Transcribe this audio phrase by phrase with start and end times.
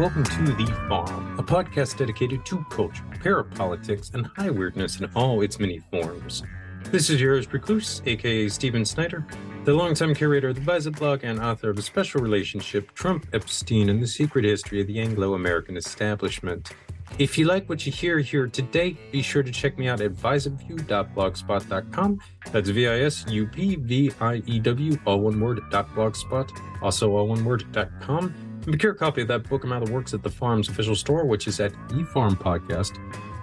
[0.00, 5.42] welcome to The Farm, a podcast dedicated to culture, parapolitics, and high weirdness in all
[5.42, 6.42] its many forms.
[6.84, 9.26] This is yours, Recluse, aka Steven Snyder,
[9.64, 13.90] the longtime curator of the Visor blog and author of A Special Relationship Trump, Epstein,
[13.90, 16.70] and the Secret History of the Anglo American Establishment.
[17.18, 20.14] If you like what you hear here today, be sure to check me out at
[20.14, 22.20] visupview.blogspot.com.
[22.52, 26.50] That's V I S U P V I E W, all one word, dot blogspot,
[26.80, 28.34] also all one word, dot com.
[28.70, 31.48] Procure a copy of that book amount of works at the farm's official store, which
[31.48, 32.98] is at The Farm Podcast.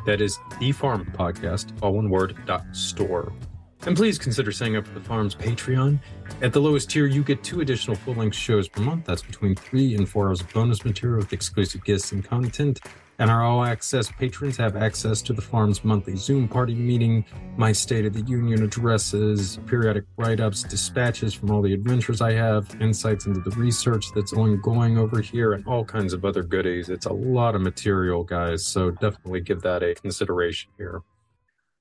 [0.05, 3.34] That is The Farm Podcast, all one word, dot store.
[3.85, 5.99] And please consider signing up for the farm's Patreon.
[6.41, 9.05] At the lowest tier, you get two additional full length shows per month.
[9.05, 12.80] That's between three and four hours of bonus material with exclusive guests and content.
[13.20, 17.26] And our all access patrons have access to the farm's monthly Zoom party meeting,
[17.57, 22.34] my State of the Union addresses, periodic write ups, dispatches from all the adventures I
[22.34, 26.90] have, insights into the research that's ongoing over here, and all kinds of other goodies.
[26.90, 31.02] It's a lot of material, guys, so definitely give that a consideration here.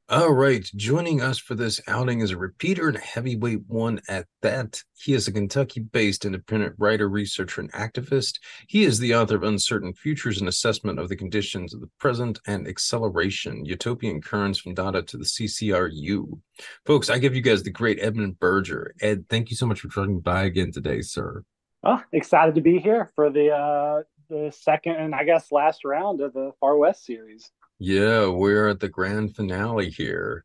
[0.09, 4.27] All right, joining us for this outing is a repeater and a heavyweight one at
[4.41, 4.81] that.
[4.95, 8.39] He is a Kentucky based independent writer, researcher, and activist.
[8.69, 12.39] He is the author of Uncertain Futures and Assessment of the Conditions of the Present
[12.47, 16.39] and Acceleration Utopian Currents from Dada to the CCRU.
[16.85, 18.95] Folks, I give you guys the great Edmund Berger.
[19.01, 21.43] Ed, thank you so much for dropping by again today, sir.
[21.83, 26.21] Oh, excited to be here for the uh the second and I guess last round
[26.21, 27.51] of the Far West series.
[27.79, 30.45] Yeah, we're at the grand finale here.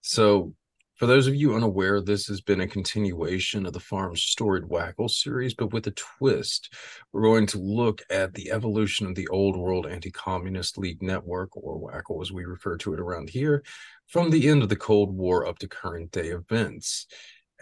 [0.00, 0.54] So,
[0.96, 5.08] for those of you unaware, this has been a continuation of the Farm's Storied Wackle
[5.08, 6.72] series, but with a twist.
[7.12, 11.56] We're going to look at the evolution of the Old World Anti Communist League Network,
[11.56, 13.64] or Wackle as we refer to it around here,
[14.06, 17.06] from the end of the Cold War up to current day events.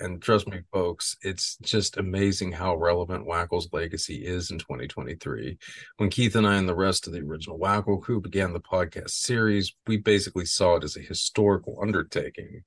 [0.01, 5.59] And trust me, folks, it's just amazing how relevant Wackle's legacy is in 2023.
[5.99, 9.11] When Keith and I and the rest of the original Wackle crew began the podcast
[9.11, 12.63] series, we basically saw it as a historical undertaking.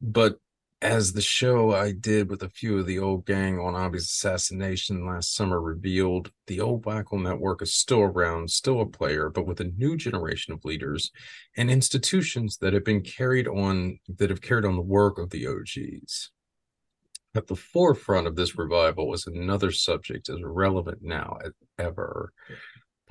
[0.00, 0.38] But
[0.80, 5.06] as the show I did with a few of the old gang on Abe's assassination
[5.06, 9.60] last summer revealed, the old Wackle network is still around, still a player, but with
[9.60, 11.12] a new generation of leaders
[11.58, 15.46] and institutions that have been carried on, that have carried on the work of the
[15.46, 16.30] OGs.
[17.34, 22.32] At the forefront of this revival was another subject as relevant now as ever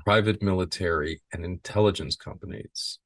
[0.03, 2.99] private military and intelligence companies.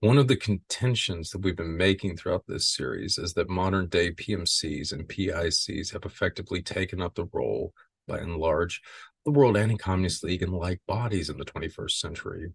[0.00, 4.10] One of the contentions that we've been making throughout this series is that modern day
[4.12, 7.72] PMCs and PICs have effectively taken up the role,
[8.06, 8.82] by and large,
[9.24, 12.52] the World Anti Communist League and like bodies in the 21st century.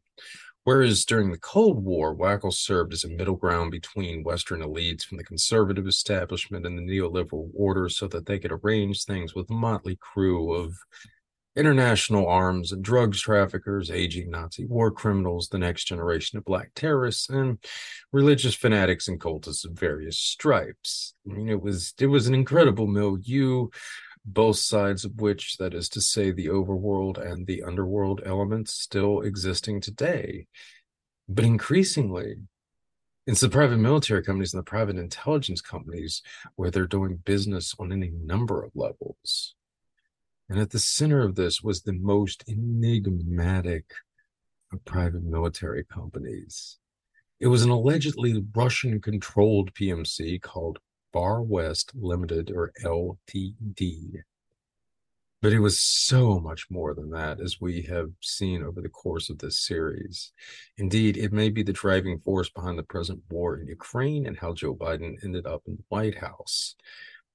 [0.69, 5.18] Whereas during the Cold War, Wackel served as a middle ground between Western elites from
[5.18, 9.53] the conservative establishment and the neoliberal order so that they could arrange things with a
[9.53, 10.75] motley crew of
[11.56, 17.30] international arms and drugs traffickers, aging Nazi war criminals, the next generation of black terrorists,
[17.30, 17.57] and
[18.12, 21.16] religious fanatics and cultists of various stripes.
[21.28, 23.69] I mean, it was it was an incredible milieu
[24.25, 29.22] both sides of which, that is to say, the overworld and the underworld elements, still
[29.22, 30.47] existing today.
[31.28, 32.38] But increasingly,
[33.28, 36.22] it's the private military companies and the private intelligence companies
[36.56, 39.56] where they're doing business on any number of levels.
[40.50, 43.86] And at the center of this was the most enigmatic
[44.74, 46.80] of private military companies.
[47.40, 50.80] It was an allegedly Russian controlled PMC called
[51.12, 54.24] Far West Limited or LTD.
[55.42, 59.30] But it was so much more than that, as we have seen over the course
[59.30, 60.34] of this series.
[60.78, 64.53] Indeed, it may be the driving force behind the present war in Ukraine and how
[64.53, 66.75] Joe Biden ended up in the White House.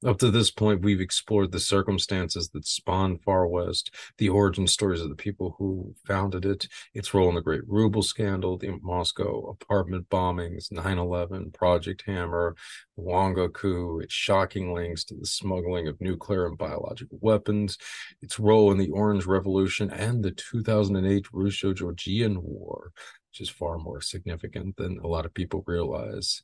[0.05, 5.01] Up to this point, we've explored the circumstances that spawned Far West, the origin stories
[5.01, 9.49] of the people who founded it, its role in the Great Ruble scandal, the Moscow
[9.49, 12.55] apartment bombings, 9 11, Project Hammer,
[12.97, 17.79] Wonga coup, its shocking links to the smuggling of nuclear and biological weapons,
[18.21, 22.93] its role in the Orange Revolution, and the 2008 Russo Georgian War,
[23.31, 26.43] which is far more significant than a lot of people realize.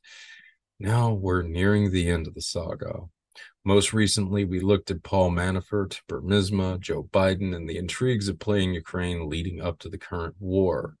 [0.79, 3.01] Now we're nearing the end of the saga.
[3.63, 8.73] Most recently, we looked at Paul Manafort, Burisma, Joe Biden, and the intrigues of playing
[8.73, 10.95] Ukraine leading up to the current war.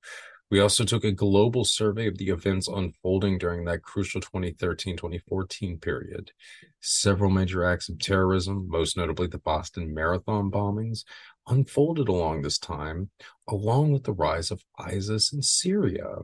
[0.51, 5.79] We also took a global survey of the events unfolding during that crucial 2013 2014
[5.79, 6.33] period.
[6.81, 11.05] Several major acts of terrorism, most notably the Boston Marathon bombings,
[11.47, 13.11] unfolded along this time,
[13.47, 16.23] along with the rise of ISIS in Syria.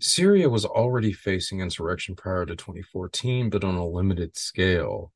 [0.00, 5.12] Syria was already facing insurrection prior to 2014, but on a limited scale.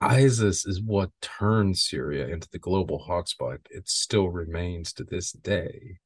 [0.00, 3.58] ISIS is what turned Syria into the global hotspot.
[3.70, 5.98] It still remains to this day.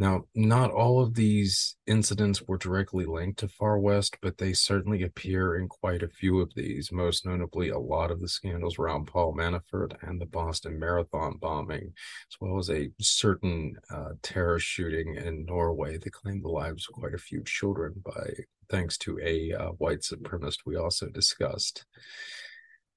[0.00, 5.02] Now, not all of these incidents were directly linked to Far West, but they certainly
[5.02, 9.08] appear in quite a few of these, most notably a lot of the scandals around
[9.08, 11.92] Paul Manafort and the Boston Marathon bombing,
[12.30, 16.94] as well as a certain uh, terror shooting in Norway that claimed the lives of
[16.94, 18.30] quite a few children by
[18.70, 21.84] thanks to a uh, white supremacist we also discussed.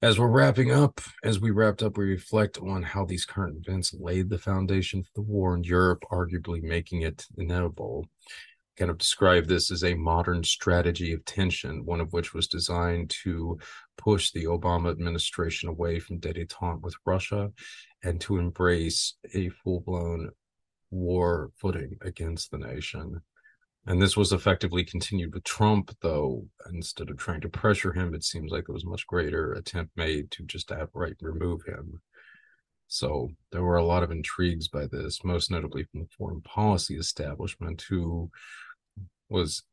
[0.04, 3.94] As we're wrapping up, as we wrapped up, we reflect on how these current events
[3.94, 8.08] laid the foundation for the war in Europe, arguably making it inevitable.
[8.78, 13.12] Kind of describe this as a modern strategy of tension, one of which was designed
[13.24, 13.60] to
[13.96, 17.52] push the Obama administration away from detente with Russia
[18.04, 20.32] and to embrace a full blown
[20.90, 23.22] war footing against the nation.
[23.88, 28.24] And this was effectively continued with Trump, though instead of trying to pressure him, it
[28.24, 32.00] seems like there was much greater attempt made to just outright remove him.
[32.88, 36.96] So there were a lot of intrigues by this, most notably from the foreign policy
[36.96, 38.30] establishment, who
[39.30, 39.64] was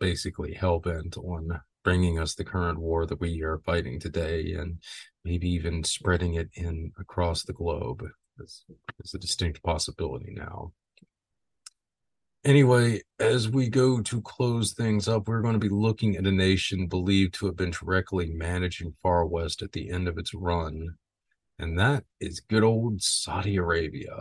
[0.00, 4.82] basically hell bent on bringing us the current war that we are fighting today, and
[5.24, 8.02] maybe even spreading it in across the globe.
[8.38, 8.64] Is,
[9.02, 10.72] is a distinct possibility now.
[12.46, 16.30] Anyway, as we go to close things up, we're going to be looking at a
[16.30, 20.94] nation believed to have been directly managing Far West at the end of its run,
[21.58, 24.16] and that is good old Saudi Arabia.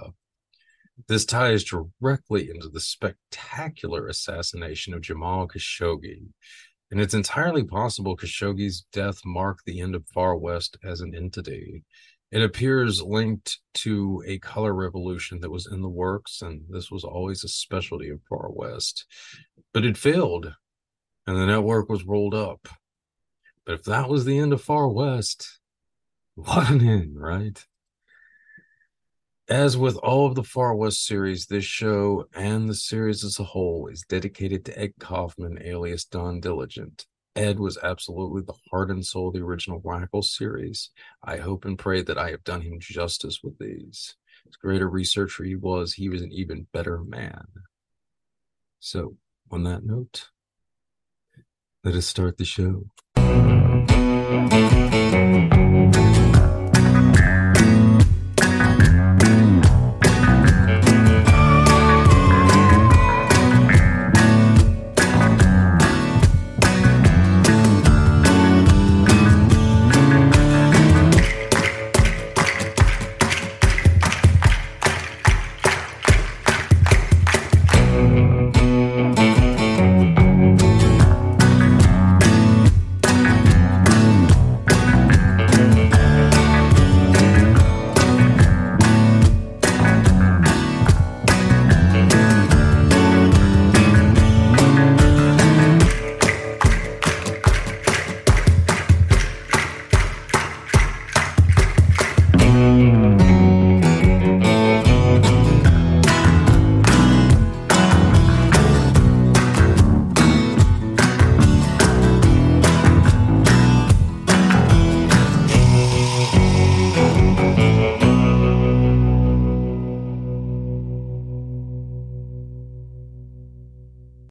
[1.08, 6.24] This ties directly into the spectacular assassination of Jamal Khashoggi,
[6.90, 11.84] and it's entirely possible Khashoggi's death marked the end of Far West as an entity.
[12.32, 17.04] It appears linked to a color revolution that was in the works, and this was
[17.04, 19.06] always a specialty of Far West.
[19.74, 20.54] But it failed,
[21.28, 22.68] and the network was rolled up.
[23.66, 25.60] But if that was the end of Far West,
[26.36, 27.64] what an end, right?
[29.48, 33.44] As with all of the Far West series, this show and the series as a
[33.44, 37.06] whole is dedicated to Ed Kaufman, alias Don Diligent.
[37.36, 40.90] Ed was absolutely the heart and soul of the original Rifle series.
[41.24, 44.16] I hope and pray that I have done him justice with these.
[44.48, 47.46] As great a researcher he was, he was an even better man.
[48.80, 49.18] So,
[49.52, 50.30] on that note,
[51.84, 52.86] let us start the show.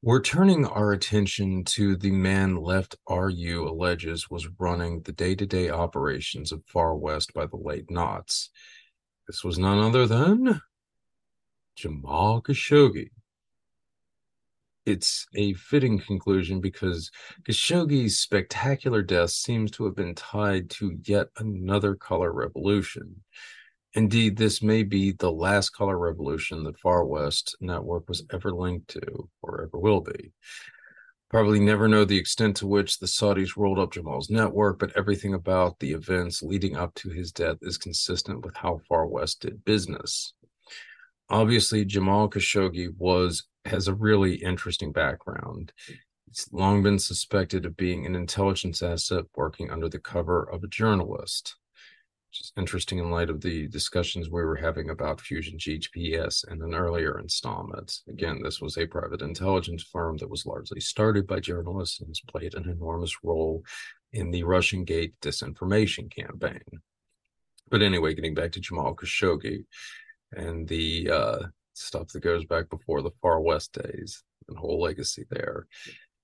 [0.05, 5.47] We're turning our attention to the man Left RU alleges was running the day to
[5.47, 8.51] day operations of Far West by the late Knots.
[9.25, 10.61] This was none other than
[11.75, 13.09] Jamal Khashoggi.
[14.85, 17.09] It's a fitting conclusion because
[17.41, 23.23] Khashoggi's spectacular death seems to have been tied to yet another color revolution.
[23.95, 28.89] Indeed, this may be the last color revolution that Far West Network was ever linked
[28.89, 30.33] to or ever will be.
[31.29, 35.33] Probably never know the extent to which the Saudis rolled up Jamal's network, but everything
[35.33, 39.63] about the events leading up to his death is consistent with how Far West did
[39.63, 40.33] business.
[41.29, 45.71] Obviously, Jamal Khashoggi was has a really interesting background.
[46.27, 50.67] He's long been suspected of being an intelligence asset working under the cover of a
[50.67, 51.55] journalist
[52.39, 56.73] is interesting in light of the discussions we were having about Fusion GPS in an
[56.73, 57.99] earlier installment.
[58.07, 62.21] Again, this was a private intelligence firm that was largely started by journalists and has
[62.21, 63.63] played an enormous role
[64.13, 66.61] in the Russian Gate disinformation campaign.
[67.69, 69.65] But anyway, getting back to Jamal Khashoggi
[70.31, 71.39] and the uh,
[71.73, 75.67] stuff that goes back before the Far West days and whole legacy there.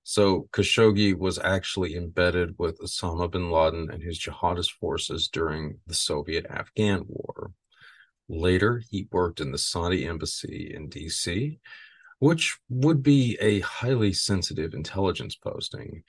[0.04, 5.94] So Khashoggi was actually embedded with Osama bin Laden and his jihadist forces during the
[5.94, 7.52] Soviet Afghan War.
[8.28, 11.58] Later, he worked in the Saudi embassy in DC,
[12.18, 16.02] which would be a highly sensitive intelligence posting.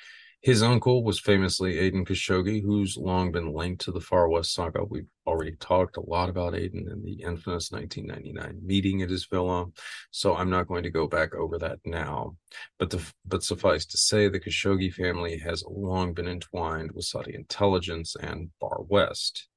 [0.43, 4.83] His uncle was famously Adnan Khashoggi, who's long been linked to the Far West saga.
[4.83, 9.67] We've already talked a lot about Adnan and the infamous 1999 meeting at his villa,
[10.11, 12.35] so I'm not going to go back over that now.
[12.77, 17.35] But the, but suffice to say, the Khashoggi family has long been entwined with Saudi
[17.35, 19.47] intelligence and Far West.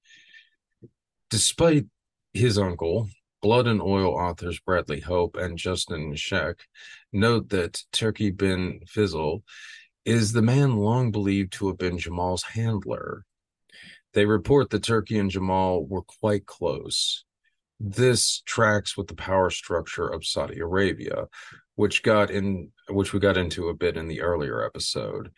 [1.30, 1.86] Despite
[2.32, 3.08] his uncle,
[3.42, 6.60] Blood and Oil authors Bradley Hope and Justin Scheck
[7.12, 9.42] note that Turki bin Faisal
[10.06, 13.24] is the man long believed to have been Jamal's handler.
[14.14, 17.24] They report that Turki and Jamal were quite close.
[17.80, 21.26] This tracks with the power structure of Saudi Arabia,
[21.74, 25.30] which got in which we got into a bit in the earlier episode.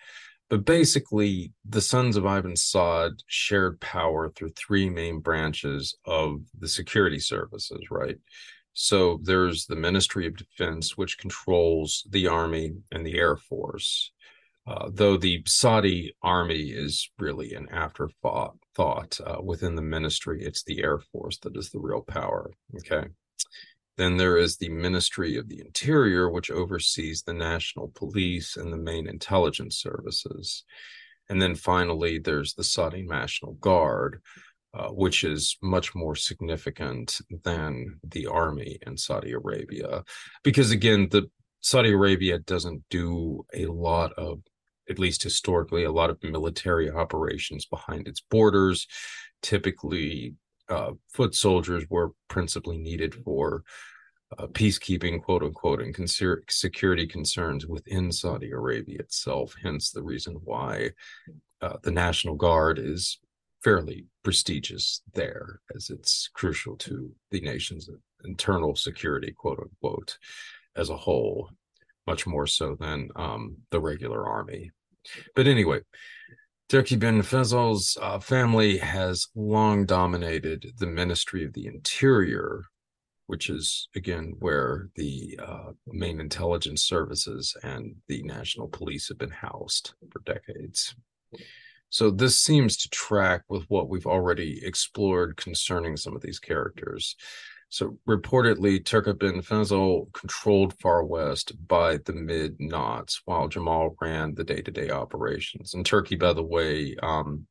[0.51, 6.69] But basically, the sons of Ibn Saud shared power through three main branches of the
[6.69, 8.17] security services, right?
[8.75, 14.13] So there's the Ministry of Defense, which controls the army and the air force.
[14.69, 20.63] Uh, though the Saudi army is really an afterthought thought, uh, within the ministry, it's
[20.65, 22.51] the Air Force that is the real power.
[22.77, 23.09] Okay.
[23.97, 28.77] Then there is the Ministry of the Interior, which oversees the national police and the
[28.77, 30.65] main intelligence services.
[31.31, 34.21] And then finally, there's the Saudi National Guard,
[34.75, 40.05] uh, which is much more significant than the army in Saudi Arabia.
[40.45, 44.41] Because again, the Saudi Arabia doesn't do a lot of
[44.88, 48.87] at least historically, a lot of military operations behind its borders.
[49.42, 50.35] Typically,
[50.68, 53.62] uh, foot soldiers were principally needed for
[54.38, 56.07] uh, peacekeeping, quote unquote, and con-
[56.50, 59.54] security concerns within Saudi Arabia itself.
[59.62, 60.90] Hence, the reason why
[61.62, 63.18] uh, the National Guard is
[63.62, 67.88] fairly prestigious there, as it's crucial to the nation's
[68.25, 70.18] internal security, quote unquote,
[70.76, 71.50] as a whole,
[72.07, 74.71] much more so than um, the regular army.
[75.35, 75.81] But anyway,
[76.69, 82.65] Turki bin Faisal's uh, family has long dominated the Ministry of the Interior,
[83.27, 89.31] which is again where the uh, main intelligence services and the national police have been
[89.31, 90.95] housed for decades.
[91.91, 97.17] So this seems to track with what we've already explored concerning some of these characters.
[97.71, 98.83] So reportedly,
[99.19, 105.75] bin Faisal controlled Far West by the mid knots, while Jamal ran the day-to-day operations.
[105.75, 107.47] And Turki, by the way, um,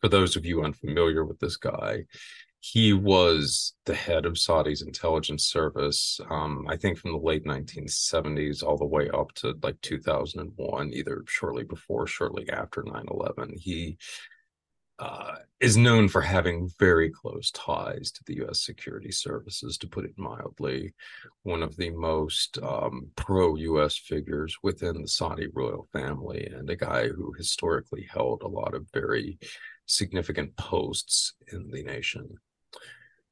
[0.00, 2.04] for those of you unfamiliar with this guy,
[2.60, 8.62] he was the head of Saudi's intelligence service, um, I think from the late 1970s
[8.64, 13.54] all the way up to like 2001, either shortly before, shortly after 9 11.
[13.56, 13.96] He
[14.98, 18.64] uh, is known for having very close ties to the U.S.
[18.64, 20.92] security services, to put it mildly.
[21.42, 23.96] One of the most um, pro U.S.
[23.96, 28.86] figures within the Saudi royal family, and a guy who historically held a lot of
[28.92, 29.38] very
[29.86, 32.28] significant posts in the nation.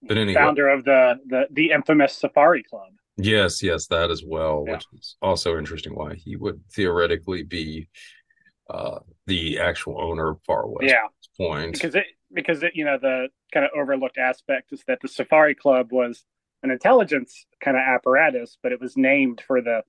[0.03, 2.93] But anyway, founder of the the, the infamous Safari Club.
[3.17, 4.75] Yes, yes, that as well, yeah.
[4.75, 5.95] which is also interesting.
[5.95, 7.89] Why he would theoretically be
[8.69, 10.93] uh, the actual owner of Far West.
[10.93, 15.01] Yeah, point because it because it you know the kind of overlooked aspect is that
[15.01, 16.25] the Safari Club was
[16.63, 19.83] an intelligence kind of apparatus, but it was named for the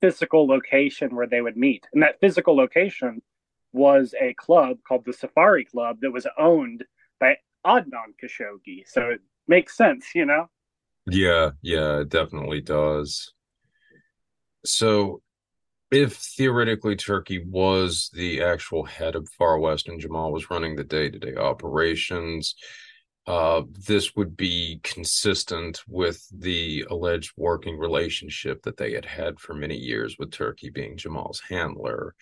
[0.00, 3.22] physical location where they would meet, and that physical location
[3.72, 6.84] was a club called the Safari Club that was owned
[7.18, 8.84] by Adnan Khashoggi.
[8.86, 10.48] So it makes sense, you know.
[11.06, 13.32] Yeah, yeah, it definitely does.
[14.64, 15.22] So
[15.90, 20.84] if theoretically Turki was the actual head of Far West and Jamal was running the
[20.84, 22.54] day to day operations,
[23.26, 29.54] uh, this would be consistent with the alleged working relationship that they had had for
[29.54, 32.14] many years with Turki being Jamal's handler.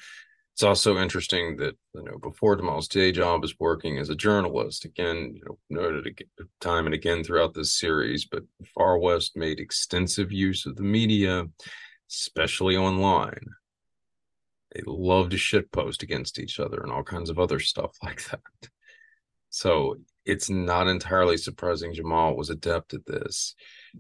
[0.54, 4.84] It's also interesting that you know before Jamal's day job is working as a journalist.
[4.84, 6.20] Again, you know, noted
[6.60, 8.42] time and again throughout this series, but
[8.74, 11.44] Far West made extensive use of the media
[12.10, 13.46] especially online.
[14.74, 18.40] They love to shitpost against each other and all kinds of other stuff like that.
[19.50, 19.96] So
[20.26, 23.54] it's not entirely surprising Jamal was adept at this.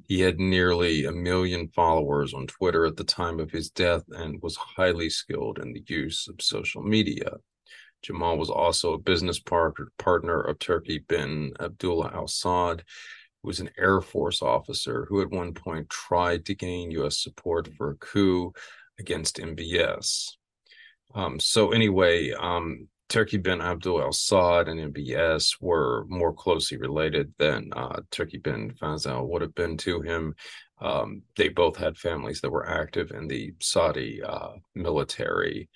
[0.06, 4.42] He had nearly a million followers on Twitter at the time of his death and
[4.42, 7.38] was highly skilled in the use of social media.
[8.02, 12.82] Jamal was also a business partner of Turki bin Abdullah al Saud,
[13.42, 17.18] who was an Air Force officer who at one point tried to gain U.S.
[17.18, 18.52] support for a coup
[18.98, 20.32] against MBS.
[21.14, 27.32] Um, so anyway, um, Turki bin Abdul al Saud and MBS were more closely related
[27.38, 30.34] than uh, Turki bin Faisal would have been to him.
[30.80, 35.68] Um, they both had families that were active in the Saudi uh, military,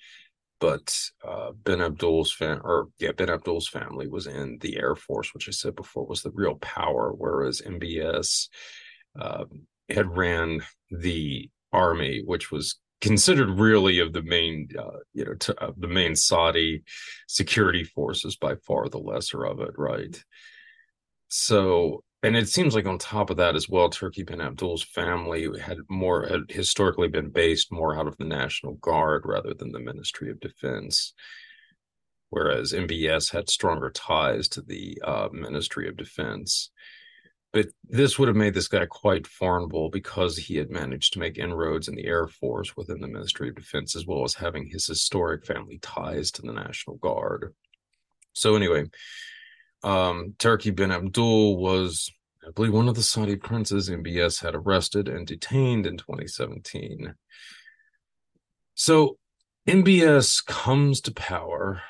[0.63, 5.33] but uh, bin Abdul's fam- or yeah, bin Abdul's family was in the Air Force,
[5.33, 8.47] which I said before was the real power, whereas MBS
[9.19, 15.33] um, had ran the army, which was considered really of the main, uh, you know,
[15.57, 16.83] uh, the main Saudi
[17.27, 20.17] security forces by far the lesser of it, right?
[21.27, 25.59] So, and it seems like on top of that as well, Turki bin Abdul's family
[25.59, 29.79] had more had historically been based more out of the National Guard rather than the
[29.79, 31.13] Ministry of Defense,
[32.29, 36.71] whereas MBS had stronger ties to the uh, Ministry of Defense.
[37.51, 41.37] But this would have made this guy quite formidable because he had managed to make
[41.37, 44.87] inroads in the Air Force within the Ministry of Defense, as well as having his
[44.87, 47.53] historic family ties to the National Guard.
[48.31, 48.85] So, anyway,
[49.83, 52.11] um, Turki bin Abdul was,
[52.45, 57.13] I believe, one of the Saudi princes MBS had arrested and detained in 2017.
[58.75, 59.17] So,
[59.67, 61.81] MBS comes to power.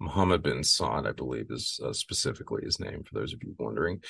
[0.00, 4.00] Mohammed bin Saud, I believe, is uh, specifically his name, for those of you wondering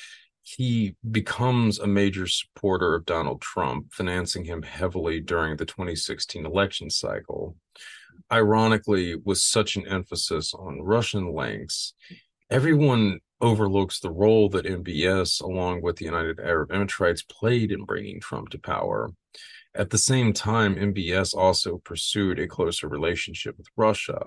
[0.56, 6.88] he becomes a major supporter of Donald Trump, financing him heavily during the 2016 election
[6.88, 7.54] cycle.
[8.32, 11.92] Ironically, with such an emphasis on Russian links,
[12.50, 18.20] everyone overlooks the role that MBS, along with the United Arab Emirates, played in bringing
[18.20, 19.10] Trump to power.
[19.74, 24.20] At the same time, MBS also pursued a closer relationship with Russia,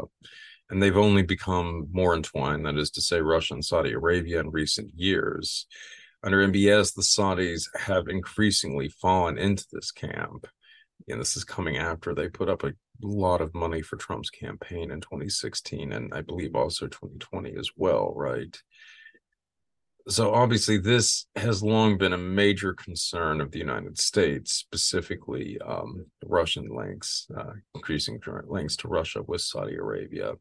[0.69, 4.51] and they've only become more entwined, that is to say, Russia and Saudi Arabia in
[4.51, 5.67] recent years
[6.23, 10.45] under MBS, the Saudis have increasingly fallen into this camp.
[11.07, 12.73] And this is coming after they put up a
[13.07, 18.13] lot of money for Trump's campaign in 2016 and I believe also 2020 as well,
[18.15, 18.55] right?
[20.07, 26.05] So obviously, this has long been a major concern of the United States, specifically um,
[26.25, 30.33] Russian links, uh, increasing joint links to Russia with Saudi Arabia.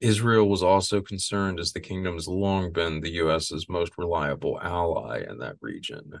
[0.00, 5.22] Israel was also concerned as the kingdom has long been the US's most reliable ally
[5.28, 6.12] in that region.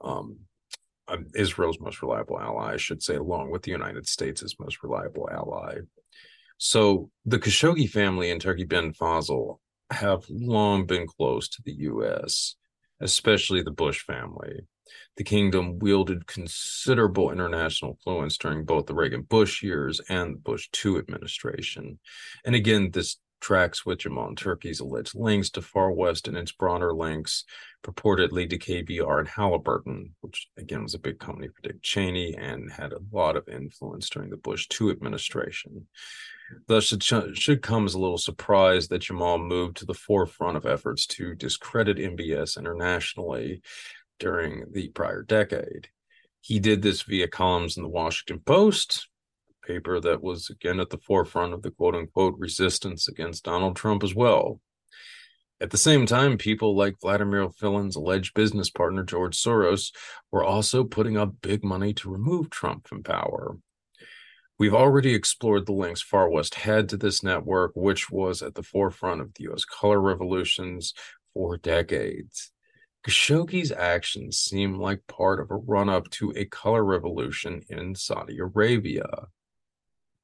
[0.00, 0.38] Um,
[1.08, 5.28] um, Israel's most reliable ally, I should say, along with the United States' most reliable
[5.30, 5.78] ally.
[6.58, 9.58] So the Khashoggi family and Turki bin Faisal
[9.90, 12.56] have long been close to the U.S.,
[13.00, 14.62] especially the Bush family
[15.16, 20.68] the kingdom wielded considerable international influence during both the Reagan Bush years and the Bush
[20.84, 21.98] II administration.
[22.44, 26.92] And again, this tracks with Jamal Turki's alleged links to Far West and its broader
[26.92, 27.44] links
[27.82, 32.70] purportedly to KBR and Halliburton, which again was a big company for Dick Cheney and
[32.72, 35.86] had a lot of influence during the Bush 2 administration.
[36.66, 40.66] Thus, it should come as a little surprise that Jamal moved to the forefront of
[40.66, 43.60] efforts to discredit MBS internationally
[44.18, 45.88] during the prior decade.
[46.40, 49.08] He did this via columns in the Washington Post,
[49.68, 54.02] paper that was again at the forefront of the quote unquote resistance against Donald Trump
[54.02, 54.60] as well.
[55.60, 59.92] At the same time, people like Vladimir Filin's alleged business partner, George Soros,
[60.32, 63.58] were also putting up big money to remove Trump from power.
[64.58, 68.62] We've already explored the links Far West had to this network, which was at the
[68.62, 70.94] forefront of the US color revolutions
[71.34, 72.50] for decades.
[73.06, 78.38] Khashoggi's actions seem like part of a run up to a color revolution in Saudi
[78.38, 79.28] Arabia.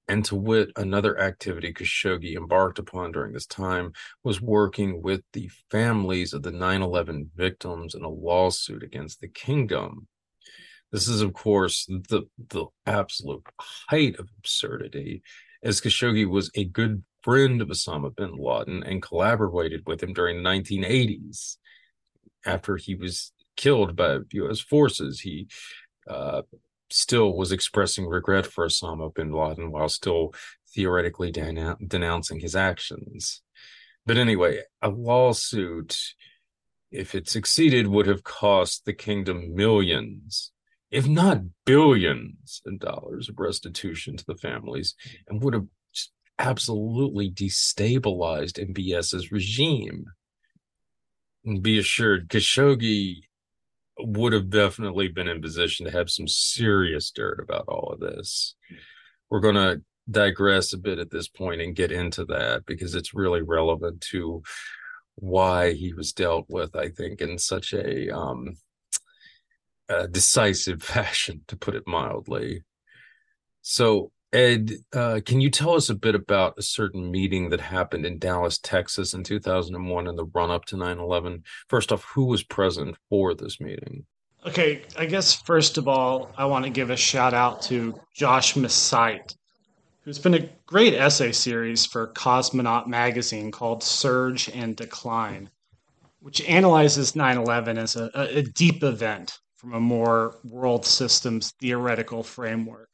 [0.06, 5.50] And to wit, another activity Khashoggi embarked upon during this time was working with the
[5.70, 10.06] families of the 9 11 victims in a lawsuit against the kingdom.
[10.92, 13.44] This is, of course, the, the absolute
[13.88, 15.22] height of absurdity,
[15.62, 20.42] as Khashoggi was a good friend of Osama bin Laden and collaborated with him during
[20.42, 21.56] the 1980s
[22.44, 24.60] after he was killed by U.S.
[24.60, 25.48] forces, he
[26.08, 26.42] uh,
[26.94, 30.32] still was expressing regret for Osama bin Laden while still
[30.74, 33.42] theoretically denouncing his actions.
[34.06, 35.98] But anyway, a lawsuit,
[36.90, 40.52] if it succeeded, would have cost the kingdom millions,
[40.90, 44.94] if not billions, in dollars of restitution to the families
[45.26, 45.66] and would have
[46.38, 50.06] absolutely destabilized MBS's regime
[51.44, 53.22] And be assured, Khashoggi
[53.98, 58.54] would have definitely been in position to have some serious dirt about all of this.
[59.30, 63.14] We're going to digress a bit at this point and get into that because it's
[63.14, 64.42] really relevant to
[65.16, 68.56] why he was dealt with, I think, in such a, um,
[69.88, 72.62] a decisive fashion, to put it mildly.
[73.62, 78.04] So, Ed, uh, can you tell us a bit about a certain meeting that happened
[78.04, 81.44] in Dallas, Texas in 2001 in the run up to 9 11?
[81.68, 84.04] First off, who was present for this meeting?
[84.44, 88.56] Okay, I guess first of all, I want to give a shout out to Josh
[88.56, 89.36] Messight,
[90.00, 95.48] who's been a great essay series for Cosmonaut magazine called Surge and Decline,
[96.18, 102.24] which analyzes 9 11 as a, a deep event from a more world systems theoretical
[102.24, 102.93] framework.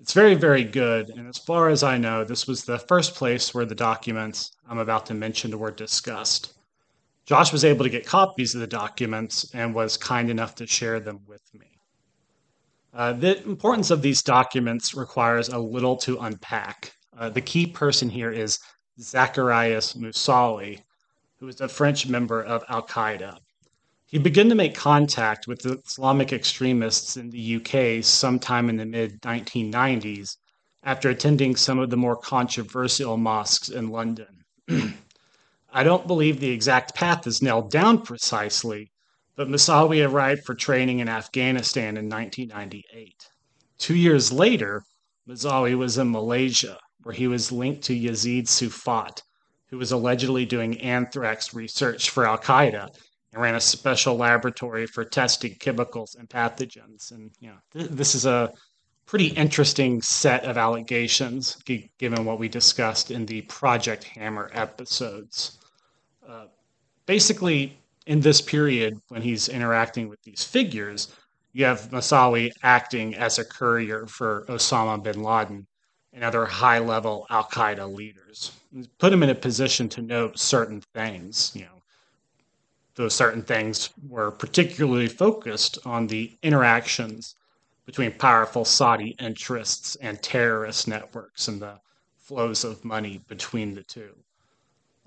[0.00, 1.10] It's very, very good.
[1.10, 4.78] And as far as I know, this was the first place where the documents I'm
[4.78, 6.54] about to mention were discussed.
[7.26, 11.00] Josh was able to get copies of the documents and was kind enough to share
[11.00, 11.78] them with me.
[12.94, 16.92] Uh, the importance of these documents requires a little to unpack.
[17.18, 18.60] Uh, the key person here is
[19.00, 20.80] Zacharias Moussaoui,
[21.38, 23.36] who is a French member of Al Qaeda.
[24.10, 29.20] He began to make contact with Islamic extremists in the UK sometime in the mid
[29.20, 30.38] 1990s
[30.82, 34.44] after attending some of the more controversial mosques in London.
[35.74, 38.90] I don't believe the exact path is nailed down precisely,
[39.36, 43.14] but Moussaoui arrived for training in Afghanistan in 1998.
[43.76, 44.84] Two years later,
[45.28, 49.20] Moussaoui was in Malaysia, where he was linked to Yazid Sufat,
[49.66, 52.88] who was allegedly doing anthrax research for Al Qaeda
[53.32, 57.10] and ran a special laboratory for testing chemicals and pathogens.
[57.10, 58.52] And you know, th- this is a
[59.06, 65.58] pretty interesting set of allegations, g- given what we discussed in the Project Hammer episodes.
[66.26, 66.46] Uh,
[67.06, 71.14] basically, in this period, when he's interacting with these figures,
[71.52, 75.66] you have Moussaoui acting as a courier for Osama bin Laden
[76.12, 78.52] and other high level Al Qaeda leaders.
[78.98, 81.77] Put him in a position to know certain things, you know,
[82.98, 87.36] those certain things were particularly focused on the interactions
[87.86, 91.78] between powerful Saudi interests and terrorist networks and the
[92.18, 94.10] flows of money between the two.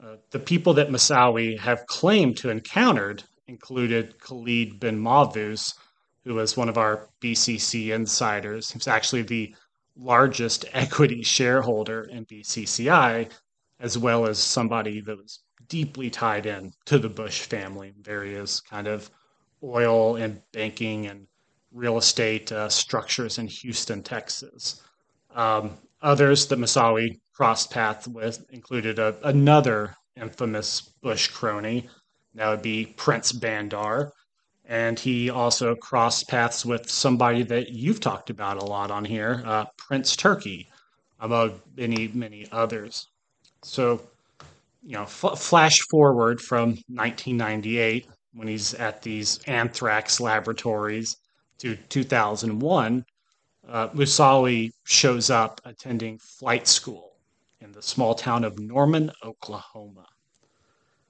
[0.01, 5.73] Uh, the people that Moussaoui have claimed to encountered included Khalid bin Mahfouz,
[6.23, 8.71] who was one of our BCC insiders.
[8.71, 9.54] He's actually the
[9.97, 13.30] largest equity shareholder in BCCI,
[13.82, 15.39] as well as somebody that was
[15.71, 19.10] deeply tied in to the Bush family, various kind of
[19.63, 21.25] oil and banking and
[21.71, 24.84] real estate uh, structures in Houston, Texas.
[25.34, 31.89] Um, others that Moussaoui crossed paths with included a, another infamous Bush crony.
[32.36, 34.12] That would be Prince Bandar.
[34.65, 39.41] And he also crossed paths with somebody that you've talked about a lot on here,
[39.45, 40.67] uh, Prince Turki,
[41.21, 43.07] among many, many others.
[43.63, 44.01] So
[44.84, 51.17] you know, f- flash forward from 1998 when he's at these anthrax laboratories
[51.60, 53.06] to 2001,
[53.67, 57.12] uh, Moussaoui shows up attending flight school
[57.60, 60.06] in the small town of Norman, Oklahoma.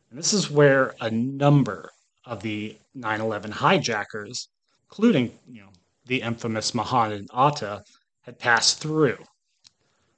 [0.10, 1.90] And this is where a number
[2.26, 4.50] of the 9 11 hijackers,
[4.90, 5.70] including you know,
[6.06, 7.84] the infamous Mohammed Atta,
[8.22, 9.18] had passed through.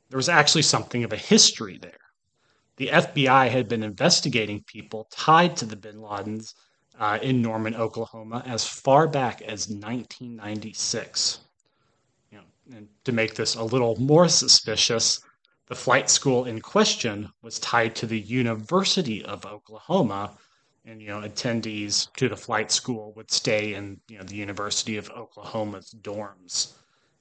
[0.09, 2.02] There was actually something of a history there
[2.77, 6.55] the FBI had been investigating people tied to the bin Ladens
[6.99, 11.39] uh, in Norman, Oklahoma, as far back as 1996.
[12.31, 15.19] You know, and to make this a little more suspicious,
[15.67, 20.37] the flight school in question was tied to the University of Oklahoma,
[20.85, 24.97] and you know attendees to the flight school would stay in you know the University
[24.97, 26.73] of Oklahoma's dorms.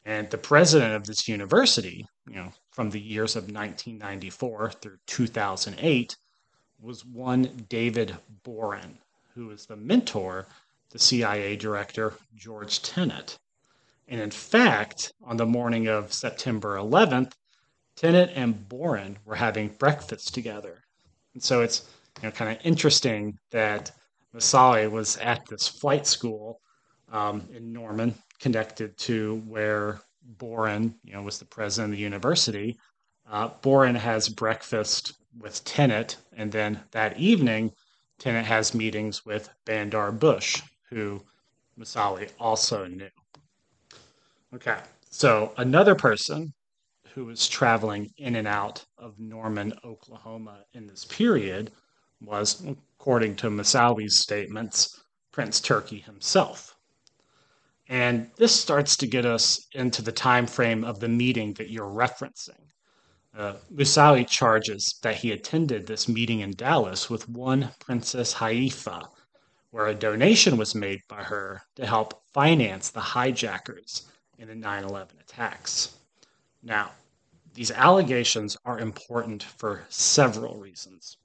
[0.04, 6.16] And the president of this university, you know, from the years of 1994 through 2008
[6.80, 8.98] was one David Boren,
[9.34, 10.46] who was the mentor
[10.90, 13.38] the CIA Director George Tenet.
[14.08, 17.32] And in fact, on the morning of September 11th,
[17.96, 20.82] Tenet and Boren were having breakfast together.
[21.34, 21.88] And so it's
[22.20, 23.90] you know, kind of interesting that
[24.34, 26.60] Moussaoui was at this flight school
[27.10, 30.00] um, in Norman, connected to where
[30.36, 32.76] Boren, you know, was the president of the university.
[33.30, 37.72] Uh, Boren has breakfast with Tenet, and then that evening,
[38.18, 41.22] Tenet has meetings with Bandar Bush, who
[41.78, 43.08] Moussaoui also knew.
[44.52, 44.78] Okay,
[45.08, 46.52] so another person
[47.14, 51.70] who was traveling in and out of Norman, Oklahoma in this period
[52.20, 52.64] was,
[52.98, 56.71] according to Moussaoui's statements, Prince Turki himself.
[57.88, 61.90] And this starts to get us into the time frame of the meeting that you're
[61.90, 62.60] referencing.
[63.36, 69.08] Uh, Moussaoui charges that he attended this meeting in Dallas with one Princess Haifa,
[69.70, 74.02] where a donation was made by her to help finance the hijackers
[74.38, 75.96] in the 9 11 attacks.
[76.62, 76.92] Now,
[77.54, 81.16] these allegations are important for several reasons.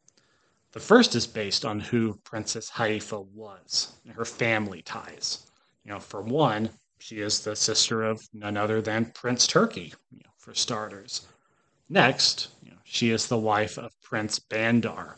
[0.71, 5.46] The first is based on who Princess Haifa was and her family ties.
[5.87, 6.69] You know, for one,
[6.99, 11.25] she is the sister of none other than Prince Turki, you know, for starters.
[11.87, 15.15] Next, you know, she is the wife of Prince Bandar.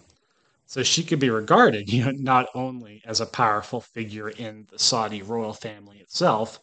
[0.68, 4.78] So she could be regarded, you know, not only as a powerful figure in the
[4.78, 6.60] Saudi royal family itself,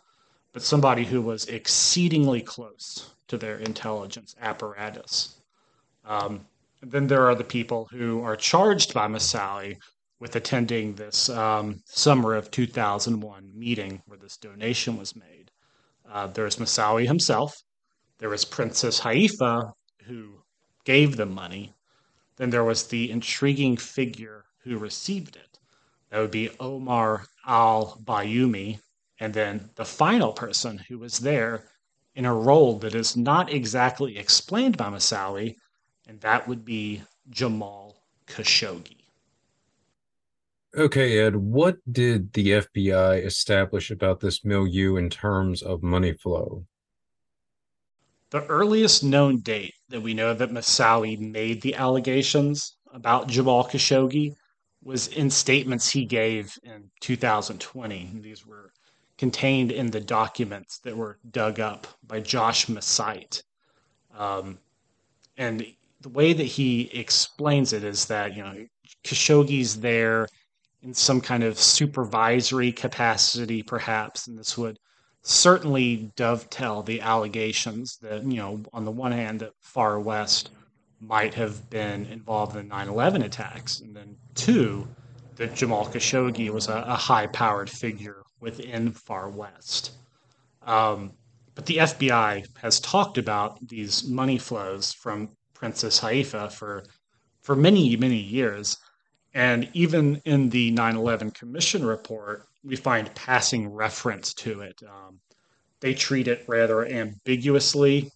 [0.53, 5.40] but somebody who was exceedingly close to their intelligence apparatus.
[6.05, 6.47] Um,
[6.81, 9.79] then there are the people who are charged by Moussaoui
[10.18, 15.50] with attending this um, summer of 2001 meeting where this donation was made.
[16.11, 17.55] Uh, there's Moussaoui himself.
[18.18, 19.72] There was Princess Haifa,
[20.05, 20.42] who
[20.85, 21.74] gave the money.
[22.37, 25.59] Then there was the intriguing figure who received it.
[26.11, 28.81] That would be Omar al Bayoumi.
[29.18, 31.68] And then the final person who was there
[32.14, 35.57] in a role that is not exactly explained by Moussaoui,
[36.07, 38.95] and that would be Jamal Khashoggi.
[40.77, 46.67] Okay, Ed, what did the FBI establish about this milieu in terms of money flow?
[48.29, 54.35] The earliest known date that we know that Moussaoui made the allegations about Jamal Khashoggi
[54.85, 58.11] was in statements he gave in 2020.
[58.21, 58.71] These were
[59.17, 63.43] contained in the documents that were dug up by Josh Mesite.
[64.15, 64.59] Um,
[65.39, 65.67] and
[66.03, 68.67] the way that he explains it is that, you know,
[69.05, 70.29] Khashoggi's there
[70.83, 74.79] in some kind of supervisory capacity, perhaps, and this would
[75.23, 80.51] certainly dovetail the allegations that, you know, on the one hand, that Far West
[81.01, 84.87] might have been involved in the 9 11 attacks, and then two,
[85.37, 89.93] that Jamal Khashoggi was a, a high powered figure within Far West.
[90.62, 91.12] Um,
[91.55, 96.85] but the FBI has talked about these money flows from Princess Haifa for
[97.43, 98.77] for many many years,
[99.37, 104.83] and even in the 9/11 Commission report, we find passing reference to it.
[104.83, 105.20] Um,
[105.81, 108.11] they treat it rather ambiguously.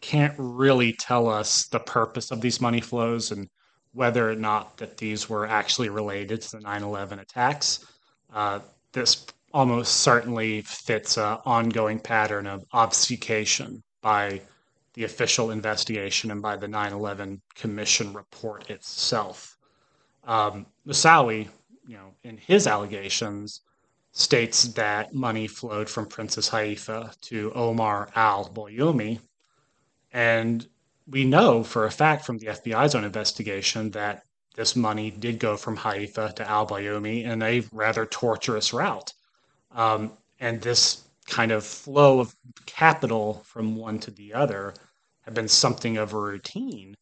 [0.00, 3.48] Can't really tell us the purpose of these money flows and
[3.92, 7.86] whether or not that these were actually related to the 9/11 attacks.
[8.34, 8.58] Uh,
[8.92, 9.24] this
[9.54, 14.40] almost certainly fits an ongoing pattern of obfuscation by
[14.94, 19.51] the official investigation and by the 9 11 Commission report itself.
[20.24, 21.48] Um, Moussaoui,
[21.86, 23.60] you know, in his allegations,
[24.12, 29.18] states that money flowed from Princess Haifa to Omar al Bayoumi.
[30.12, 30.66] And
[31.06, 35.56] we know for a fact from the FBI's own investigation that this money did go
[35.56, 39.12] from Haifa to al Bayoumi in a rather torturous route.
[39.70, 42.34] Um, and this kind of flow of
[42.66, 44.74] capital from one to the other
[45.22, 46.94] had been something of a routine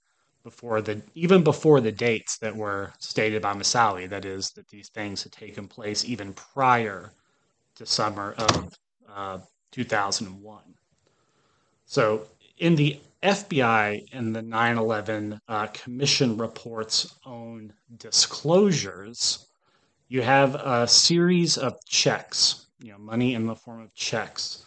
[0.42, 4.08] before the even before the dates that were stated by Moussaoui.
[4.08, 7.12] That is, that these things had taken place even prior
[7.76, 8.74] to summer of
[9.08, 9.38] uh,
[9.72, 10.62] 2001.
[11.86, 12.26] So,
[12.58, 19.46] in the FBI and the 9 11 uh, Commission report's own disclosures,
[20.08, 24.64] you have a series of checks, you know, money in the form of checks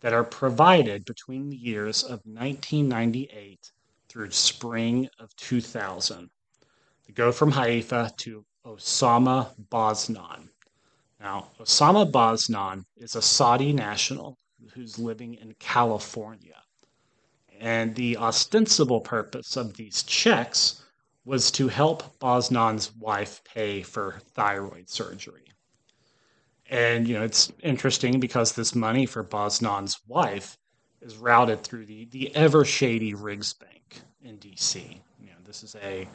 [0.00, 3.72] that are provided between the years of 1998
[4.08, 6.30] through spring of 2000.
[7.06, 10.48] They go from Haifa to Osama Basnan.
[11.20, 14.38] Now, Osama Basnan is a Saudi national
[14.74, 16.62] who's living in California.
[17.58, 20.82] And the ostensible purpose of these checks
[21.24, 25.44] was to help Basnan's wife pay for thyroid surgery.
[26.68, 30.58] And, you know, it's interesting because this money for Basnan's wife
[31.00, 33.75] is routed through the, the ever shady Riggs Bank
[34.26, 35.00] in DC.
[35.20, 36.08] You know, this is a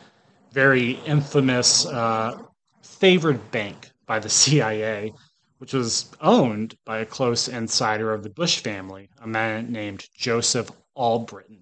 [0.52, 2.40] very infamous, uh,
[2.82, 5.14] favored bank by the CIA,
[5.60, 10.70] which was owned by a close insider of the Bush family, a man named Joseph
[10.98, 11.60] Allbritton.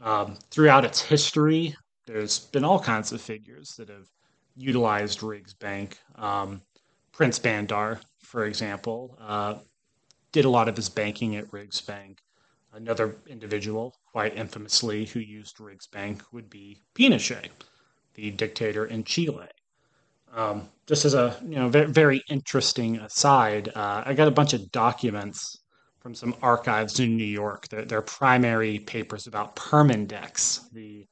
[0.00, 1.74] Um, throughout its history,
[2.06, 4.08] there's been all kinds of figures that have
[4.54, 5.98] utilized Riggs Bank.
[6.14, 6.62] Um,
[7.12, 9.56] Prince Bandar, for example, uh,
[10.32, 12.20] did a lot of his banking at Riggs Bank.
[12.72, 17.50] Another individual, quite infamously, who used Riggs Bank would be Pinochet,
[18.14, 19.48] the dictator in Chile.
[20.32, 24.54] Um, just as a you know very, very interesting aside, uh, I got a bunch
[24.54, 25.58] of documents
[26.00, 27.68] from some archives in New York.
[27.68, 31.06] They're, they're primary papers about Permindex, the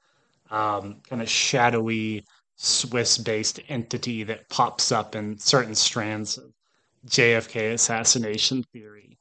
[0.51, 2.25] um, kind of shadowy
[2.57, 6.55] Swiss based entity that pops up in certain strands of
[7.07, 9.19] JFK assassination theory.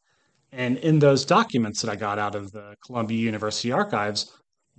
[0.55, 4.31] And in those documents that I got out of the Columbia University archives,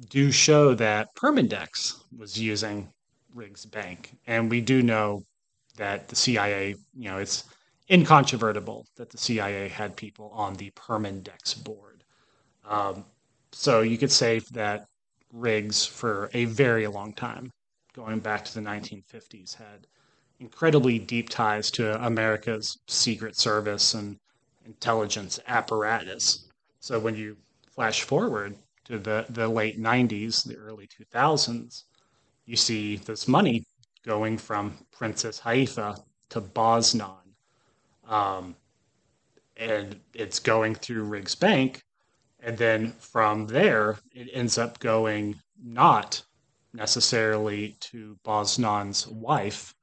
[0.08, 2.88] do show that Permindex was using
[3.34, 4.12] Riggs Bank.
[4.26, 5.24] And we do know
[5.76, 7.44] that the CIA, you know, it's
[7.90, 12.04] incontrovertible that the CIA had people on the Permindex board.
[12.64, 13.04] Um,
[13.52, 14.86] so you could say that
[15.32, 17.50] Riggs, for a very long time,
[17.94, 19.86] going back to the 1950s, had
[20.38, 24.16] incredibly deep ties to America's Secret Service and
[24.64, 26.48] intelligence apparatus.
[26.80, 27.36] So when you
[27.70, 31.84] flash forward to the, the late 90s, the early 2000s,
[32.46, 33.64] you see this money
[34.04, 35.96] going from Princess Haifa
[36.30, 37.16] to Basnan.
[38.06, 38.54] Um,
[39.56, 41.82] and it's going through Riggs Bank.
[42.40, 46.22] And then from there, it ends up going not
[46.74, 49.74] necessarily to Basnan's wife,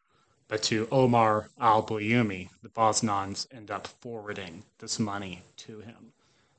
[0.51, 2.49] but to Omar al Bayoumi.
[2.61, 6.11] The Basnans end up forwarding this money to him.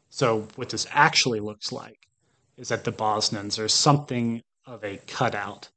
[0.09, 2.09] So, what this actually looks like
[2.57, 5.69] is that the Basnans are something of a cutout,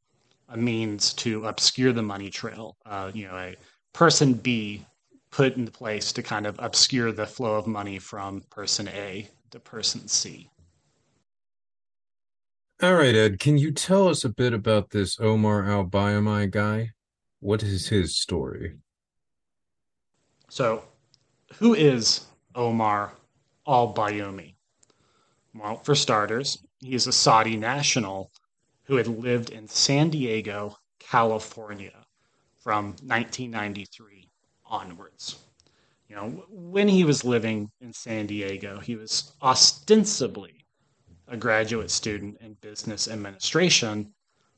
[0.47, 2.77] a means to obscure the money trail.
[2.85, 3.55] Uh, you know, a
[3.91, 4.85] person B
[5.29, 9.59] put into place to kind of obscure the flow of money from person A to
[9.59, 10.49] person C.
[12.81, 16.91] All right, Ed, can you tell us a bit about this Omar al Bayoumi guy?
[17.45, 18.73] What is his story?
[20.49, 20.83] So,
[21.57, 23.13] who is Omar
[23.67, 24.55] al Bayoumi?
[25.53, 28.31] Well, for starters, he is a Saudi national
[28.85, 32.07] who had lived in San Diego, California
[32.57, 34.27] from 1993
[34.65, 35.37] onwards.
[36.09, 40.65] You know, when he was living in San Diego, he was ostensibly
[41.27, 44.14] a graduate student in business administration,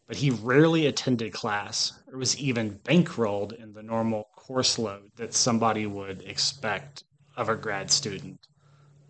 [0.08, 5.34] but he rarely attended class or was even bankrolled in the normal course load that
[5.34, 7.04] somebody would expect
[7.36, 8.48] of a grad student.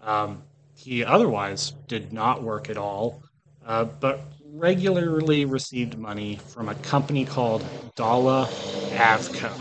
[0.01, 0.43] Um,
[0.75, 3.21] he otherwise did not work at all,
[3.65, 4.21] uh, but
[4.53, 7.63] regularly received money from a company called
[7.95, 8.47] Dallah
[8.91, 9.51] Avco.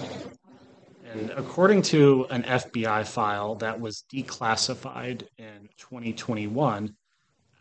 [1.04, 6.94] And according to an FBI file that was declassified in 2021,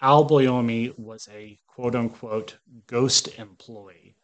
[0.01, 4.15] Al Bayoumi was a quote unquote ghost employee,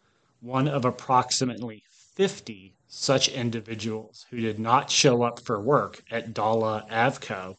[0.42, 6.86] one of approximately 50 such individuals who did not show up for work at Dallah
[6.90, 7.58] Avco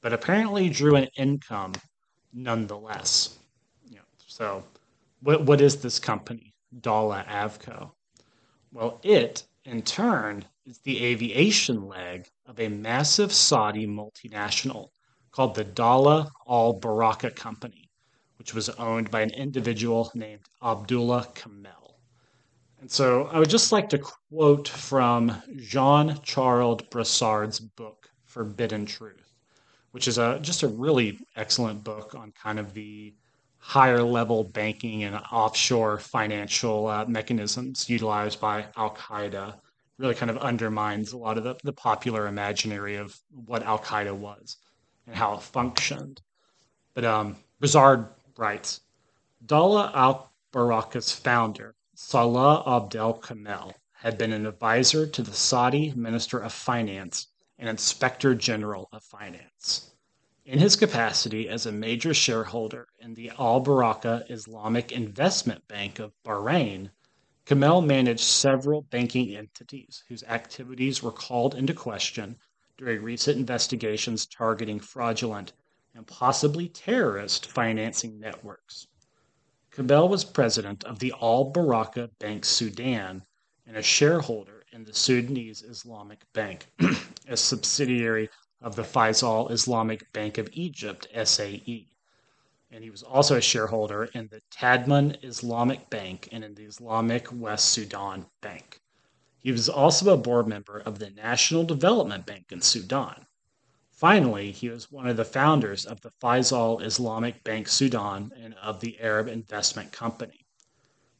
[0.00, 1.74] but apparently drew an income
[2.32, 3.38] nonetheless.
[3.88, 4.64] You know, so,
[5.20, 7.90] what, what is this company, Dallah Avco?
[8.72, 14.90] Well, it, in turn, is the aviation leg of a massive Saudi multinational
[15.32, 17.90] called the Dallah Al Baraka Company,
[18.38, 21.98] which was owned by an individual named Abdullah Kamel.
[22.80, 29.30] And so I would just like to quote from Jean Charles Brisard's book, Forbidden Truth
[29.92, 33.14] which is a just a really excellent book on kind of the
[33.58, 39.56] higher level banking and offshore financial uh, mechanisms utilized by Al Qaeda.
[39.98, 44.14] Really kind of undermines a lot of the, the popular imaginary of what Al Qaeda
[44.14, 44.56] was
[45.06, 46.20] and how it functioned.
[46.94, 48.80] But um, Brisard writes
[49.44, 56.38] Dallah al Baraka's founder, Salah Abdel Kamel, had been an advisor to the Saudi Minister
[56.38, 59.92] of Finance and Inspector General of Finance.
[60.46, 66.12] In his capacity as a major shareholder in the Al Baraka Islamic Investment Bank of
[66.24, 66.90] Bahrain,
[67.44, 72.36] Kamel managed several banking entities whose activities were called into question
[72.80, 75.52] during recent investigations targeting fraudulent
[75.94, 78.86] and possibly terrorist financing networks.
[79.70, 83.22] Kamel was president of the Al Baraka Bank Sudan
[83.66, 86.68] and a shareholder in the Sudanese Islamic Bank,
[87.28, 88.30] a subsidiary
[88.62, 91.86] of the Faisal Islamic Bank of Egypt, SAE.
[92.70, 97.28] And he was also a shareholder in the Tadamon Islamic Bank and in the Islamic
[97.30, 98.80] West Sudan Bank.
[99.42, 103.26] He was also a board member of the National Development Bank in Sudan.
[103.90, 108.80] Finally, he was one of the founders of the Faisal Islamic Bank Sudan and of
[108.80, 110.46] the Arab Investment Company.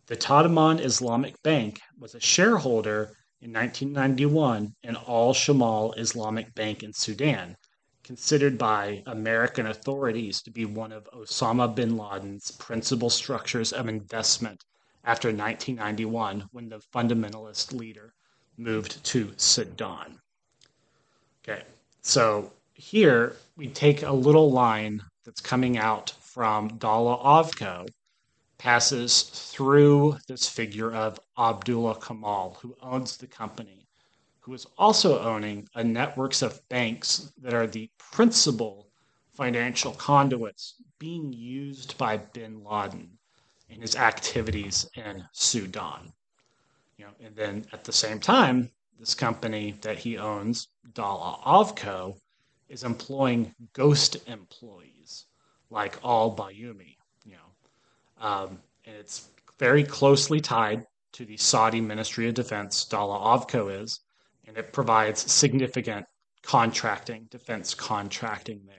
[0.06, 6.92] The Tadamon Islamic Bank was a shareholder in 1991 in Al Shamal Islamic Bank in
[6.92, 7.56] Sudan,
[8.02, 14.62] considered by American authorities to be one of Osama bin Laden's principal structures of investment
[15.04, 18.12] after 1991 when the fundamentalist leader
[18.56, 20.20] moved to Sudan.
[21.42, 21.62] Okay,
[22.02, 27.88] so here we take a little line that's coming out from Dallah Avco
[28.58, 33.86] passes through this figure of Abdullah Kamel, who owns the company,
[34.40, 38.90] who is also owning a networks of banks that are the principal
[39.32, 43.18] financial conduits being used by bin Laden
[43.70, 46.12] in his activities in Sudan.
[46.96, 52.16] You know, and then at the same time, this company that he owns, Dallah Avco,
[52.68, 55.26] is employing ghost employees
[55.70, 56.96] like Al Bayoumi.
[57.24, 62.84] You know, um, and it's very closely tied to the Saudi Ministry of Defense.
[62.84, 64.00] Dallah Avco is,
[64.46, 66.06] and it provides significant
[66.42, 68.76] contracting, defense contracting there.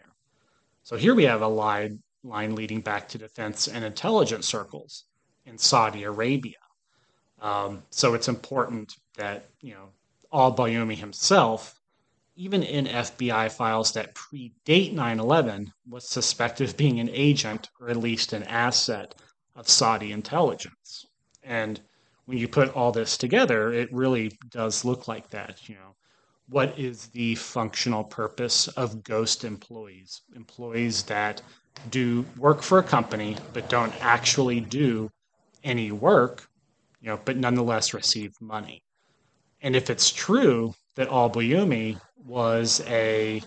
[0.84, 5.06] So here we have a line, line leading back to defense and intelligence circles
[5.46, 6.58] in Saudi Arabia.
[7.40, 9.90] Um, so it's important that you know
[10.32, 11.80] Al Bayoumi himself,
[12.36, 17.98] even in FBI files that predate 9/11, was suspected of being an agent or at
[17.98, 19.16] least an asset
[19.56, 21.06] of Saudi intelligence.
[21.44, 21.82] And
[22.26, 25.68] when you put all this together, it really does look like that.
[25.68, 25.96] You know,
[26.48, 30.22] what is the functional purpose of ghost employees?
[30.36, 31.42] Employees that
[31.90, 35.10] do work for a company but don't actually do
[35.64, 36.48] any work,
[37.02, 38.84] you know, but nonetheless receive money.
[39.62, 43.42] And if it's true that Al Bayoumi was a,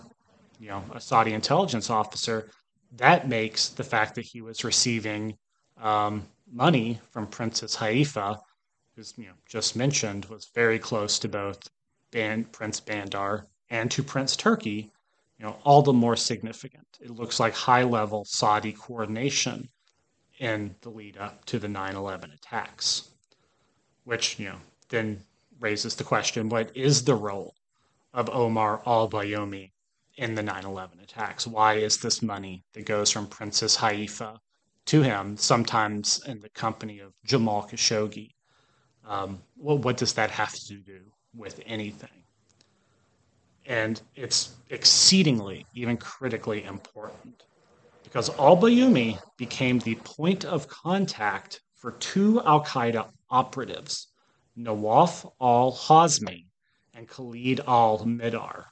[0.58, 2.50] you know, a Saudi intelligence officer,
[2.96, 5.36] that makes the fact that he was receiving
[5.80, 8.38] um, money from Princess Haifa,
[8.94, 11.58] who's you know just mentioned, was very close to both
[12.12, 14.92] Ban- Prince Bandar and to Prince Turki,
[15.38, 16.86] you know, all the more significant.
[17.00, 19.68] It looks like high level Saudi coordination
[20.38, 23.10] in the lead up to the 9 11 attacks,
[24.04, 24.58] which, you know,
[24.88, 25.20] then
[25.60, 27.54] raises the question what is the role
[28.12, 29.72] of Omar al Bayoumi
[30.16, 31.46] in the 9 11 attacks?
[31.46, 34.38] Why is this money that goes from Princess Haifa
[34.86, 38.30] to him, sometimes in the company of Jamal Khashoggi?
[39.06, 41.00] Um, well, what does that have to do
[41.36, 42.23] with anything.
[43.66, 47.44] And it's exceedingly, even critically important
[48.14, 54.06] because al Bayoumi became the point of contact for two Al Qaeda operatives,
[54.56, 56.46] Nawaf al Hazmi
[56.94, 58.66] and Khalid al Mihdhar.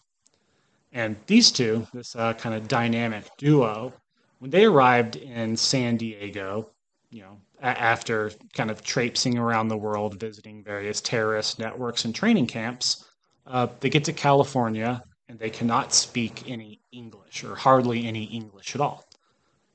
[0.93, 3.93] And these two, this uh, kind of dynamic duo,
[4.39, 6.71] when they arrived in San Diego,
[7.11, 12.47] you know, after kind of traipsing around the world, visiting various terrorist networks and training
[12.47, 13.05] camps,
[13.47, 18.75] uh, they get to California and they cannot speak any English or hardly any English
[18.75, 19.05] at all.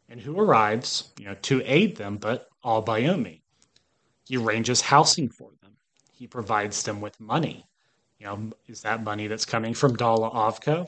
[0.09, 3.41] And who arrives, you know, to aid them, but Al Bayoumi.
[4.26, 5.72] He arranges housing for them.
[6.11, 7.65] He provides them with money.
[8.20, 10.88] You know, is that money that's coming from Dallah Avco?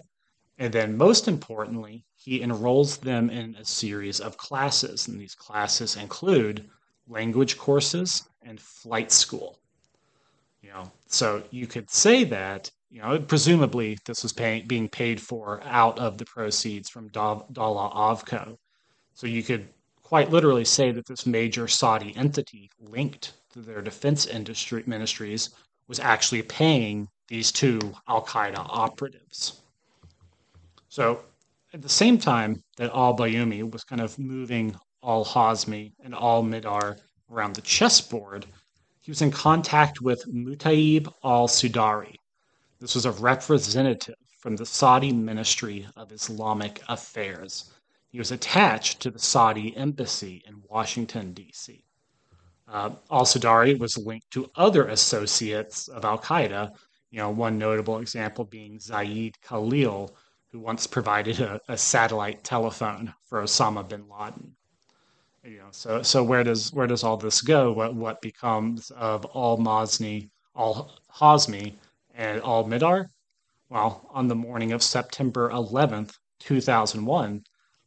[0.58, 5.08] And then, most importantly, he enrolls them in a series of classes.
[5.08, 6.70] And these classes include
[7.10, 9.59] language courses, and flight school.
[10.62, 15.22] You know, so you could say that you know presumably this was pay, being paid
[15.22, 18.58] for out of the proceeds from Dallah Avco.
[19.14, 19.68] So you could
[20.04, 25.52] quite literally say that this major Saudi entity linked to their defense industry ministries
[25.88, 29.62] was actually paying these two Al Qaeda operatives.
[30.90, 31.22] So
[31.74, 36.44] at the same time that Al Bayoumi was kind of moving Al Hazmi and Al
[36.44, 36.98] Mihdhar
[37.32, 38.46] around the chessboard,
[39.10, 42.14] he was in contact with Mutaib al Sudairi.
[42.80, 47.72] This was a representative from the Saudi Ministry of Islamic Affairs.
[48.12, 51.84] He was attached to the Saudi embassy in Washington, D.C.
[52.68, 56.70] Uh, al Sudairi was linked to other associates of Al Qaeda,
[57.10, 60.16] you know, one notable example being Zaid Khalil,
[60.52, 64.56] who once provided a, a satellite telephone for Osama bin Laden
[65.50, 67.72] you know so so where does where does all this go?
[67.72, 71.74] What what becomes of al Mazni al Hazmi
[72.14, 73.08] and al Mihdhar
[73.70, 77.44] well on the morning of September 11th 2001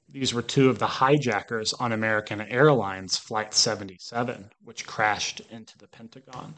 [0.09, 5.89] these were two of the hijackers on American Airlines flight 77 which crashed into the
[5.89, 6.55] Pentagon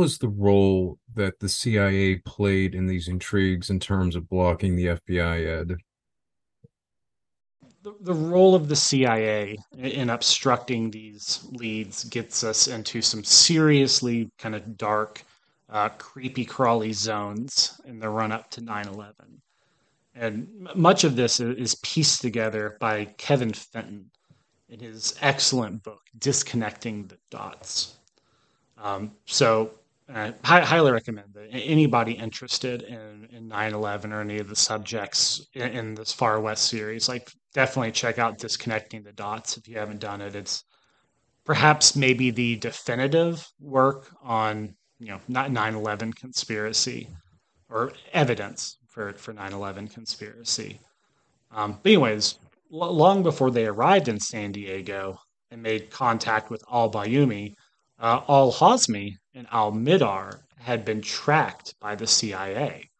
[0.00, 4.86] was the role that the CIA played in these intrigues in terms of blocking the
[4.86, 5.76] FBI, Ed?
[7.82, 14.30] The, the role of the CIA in obstructing these leads gets us into some seriously
[14.38, 15.22] kind of dark,
[15.68, 19.14] uh, creepy crawly zones in the run up to 9 11.
[20.14, 24.10] And much of this is pieced together by Kevin Fenton
[24.70, 27.96] in his excellent book, Disconnecting the Dots.
[28.78, 29.72] Um, so,
[30.12, 35.70] I highly recommend that anybody interested in, in 9-11 or any of the subjects in,
[35.70, 40.00] in, this Far West series, like definitely check out Disconnecting the Dots if you haven't
[40.00, 40.34] done it.
[40.34, 40.64] It's
[41.44, 47.08] perhaps maybe the definitive work on, you know, not 9-11 conspiracy
[47.68, 50.80] or evidence for, for 9-11 conspiracy.
[51.52, 52.38] Um, but anyways,
[52.70, 55.18] long before they arrived in San Diego
[55.50, 57.54] and made contact with al-Bayoumi,
[58.00, 62.90] uh, al-Hazmi and al-Mihdhar had been tracked by the CIA.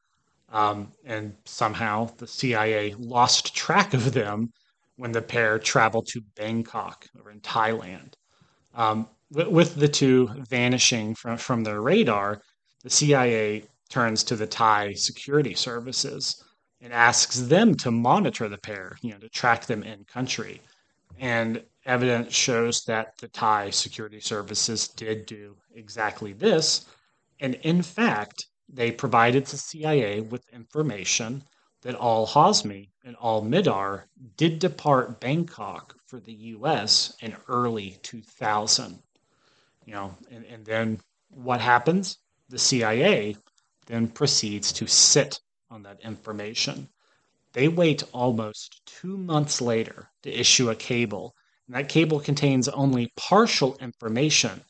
[0.53, 4.53] Um, and somehow the CIA lost track of them
[4.97, 8.15] when the pair traveled to Bangkok or in Thailand.
[8.75, 12.43] Um, with, with the two vanishing from, from their radar,
[12.83, 16.45] the CIA turns to the Thai security services
[16.81, 20.61] and asks them to monitor the pair, you know, to track them in country.
[21.19, 26.87] And evidence shows that the Thai security services did do exactly this.
[27.41, 31.43] And in fact, they provided the CIA with information
[31.83, 34.05] that al Hazmi and al-Mihdhar
[34.37, 39.03] did depart Bangkok for the US in early 2000.
[39.87, 41.01] You know, and, and then
[41.31, 42.19] what happens?
[42.49, 43.37] The CIA
[43.87, 46.89] then proceeds to sit on that information.
[47.53, 51.35] They wait almost two months later to issue a cable,
[51.75, 54.63] that cable contains only partial information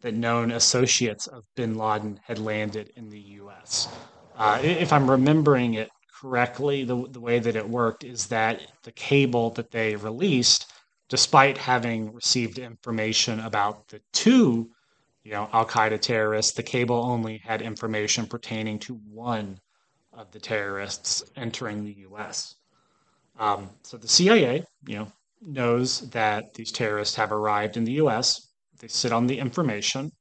[0.00, 3.88] that known associates of bin Laden had landed in the US.
[4.36, 5.90] Uh, if I'm remembering it
[6.20, 10.70] correctly, the, the way that it worked is that the cable that they released,
[11.08, 14.70] despite having received information about the two
[15.26, 19.58] you know, Al Qaeda terrorists, the cable only had information pertaining to one
[20.12, 22.54] of the terrorists entering the U.S.
[23.36, 25.12] Um, so the CIA, you know,
[25.46, 28.48] knows that these terrorists have arrived in the U.S.
[28.80, 30.12] They sit on the information,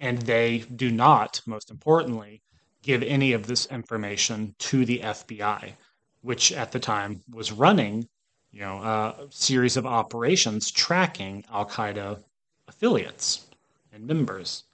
[0.00, 2.42] and they do not, most importantly,
[2.82, 5.74] give any of this information to the FBI,
[6.22, 8.08] which at the time was running,
[8.50, 12.22] you know, a series of operations tracking Al Qaeda
[12.66, 13.46] affiliates
[13.92, 14.64] and members.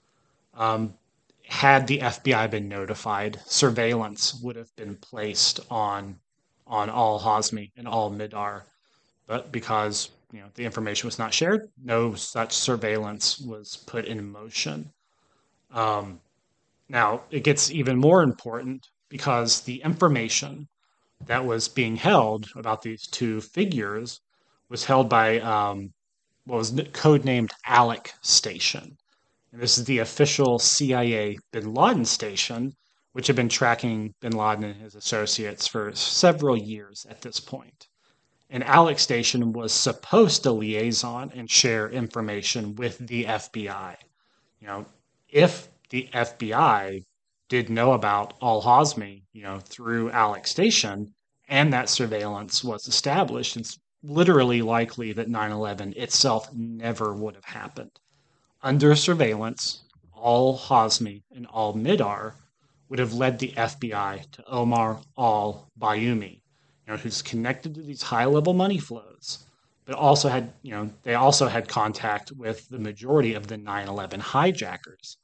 [0.55, 0.95] Um,
[1.45, 6.19] had the FBI been notified, surveillance would have been placed on
[6.67, 8.61] on al Hazmi and al-Mihdhar,
[9.29, 14.31] but because you know the information was not shared, no such surveillance was put in
[14.31, 14.91] motion.
[15.71, 16.19] Um,
[16.89, 20.67] now it gets even more important because the information
[21.27, 24.19] that was being held about these two figures
[24.67, 25.93] was held by um,
[26.45, 28.97] what was codenamed Alec Station.
[29.51, 32.73] And this is the official CIA bin Laden station,
[33.11, 37.88] which had been tracking bin Laden and his associates for several years at this point.
[38.49, 43.95] And Alec Station was supposed to liaison and share information with the FBI.
[44.59, 44.85] You know,
[45.29, 47.03] if the FBI
[47.47, 51.13] did know about Al Hazmi, you know, through Alec Station,
[51.47, 57.45] and that surveillance was established, it's literally likely that 9 11 itself never would have
[57.45, 57.99] happened
[58.61, 59.83] under surveillance,
[60.17, 62.33] al Hazmi and al-Mihdhar
[62.89, 66.41] would have led the FBI to Omar al Bayoumi,
[66.89, 69.45] know, who's connected to these high level money flows,
[69.85, 73.87] but also had, you know, they also had contact with the majority of the 9
[73.87, 75.17] 11 hijackers.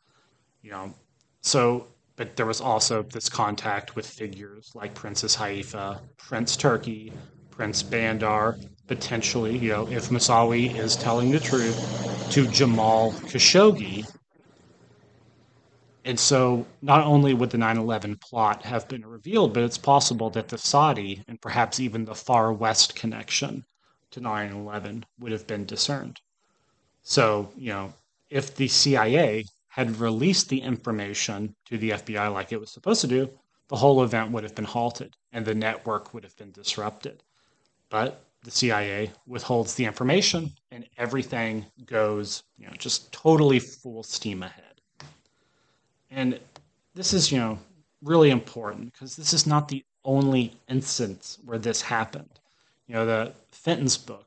[0.61, 0.93] You know,
[1.41, 7.11] so, but there was also this contact with figures like Princess Haifa, Prince Turki,
[7.51, 8.57] Prince Bandar,
[8.88, 14.05] potentially, you know, if Moussaoui is telling the truth, to Jamal Khashoggi.
[16.06, 20.30] And so not only would the 9 11 plot have been revealed, but it's possible
[20.30, 23.66] that the Saudi and perhaps even the Far West connection
[24.12, 26.22] to 9 11 would have been discerned.
[27.01, 27.91] So, you know,
[28.30, 33.08] if the CIA had released the information to the FBI like it was supposed to
[33.08, 33.28] do,
[33.68, 37.24] the whole event would have been halted and the network would have been disrupted.
[37.89, 44.43] But the CIA withholds the information and everything goes, you know, just totally full steam
[44.43, 44.74] ahead.
[46.16, 46.39] And
[46.93, 47.59] this is, you know,
[48.01, 52.39] really important because this is not the only instance where this happened.
[52.88, 54.26] You know, the Fenton's book,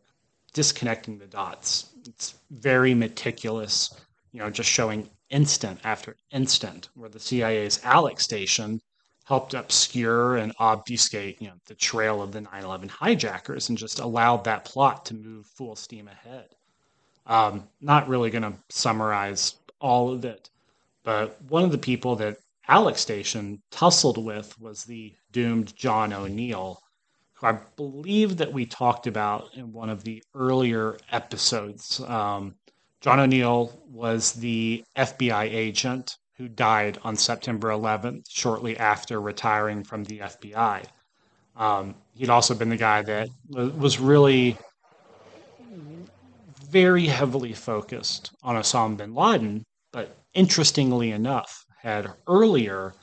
[0.53, 3.99] Disconnecting the Dots, it's very meticulous,
[4.33, 8.83] you know, just showing instant after instant where the CIA's Alec station
[9.25, 13.99] helped obscure and obfuscate you know, the trail of the 9 11 hijackers and just
[13.99, 16.55] allowed that plot to move full steam ahead.
[17.27, 20.51] Um, not really going to summarize all of it,
[21.05, 22.39] but one of the people that
[22.69, 26.79] Alec Station tussled with was the doomed John O'Neill,
[27.35, 32.01] who I believe that we talked about in one of the earlier episodes.
[32.01, 32.57] Um,
[33.01, 40.05] John O'Neill was the FBI agent who died on September 11th, shortly after retiring from
[40.05, 40.85] the FBI.
[41.57, 44.57] Um, he'd also been the guy that was really
[46.71, 49.65] very heavily focused on Osama bin Laden,
[50.39, 52.95] interestingly enough, had earlier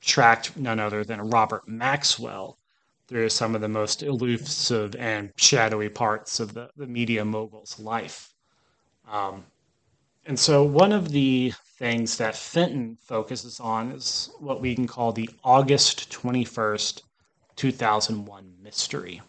[0.00, 2.58] tracked none other than Robert Maxwell
[3.08, 8.32] through some of the most elusive and shadowy parts of the, the media mogul's life.
[9.10, 9.44] Um,
[10.26, 15.12] and so, one of the things that Fenton focuses on is what we can call
[15.12, 17.02] the August 21st,
[17.56, 19.22] 2001 mystery.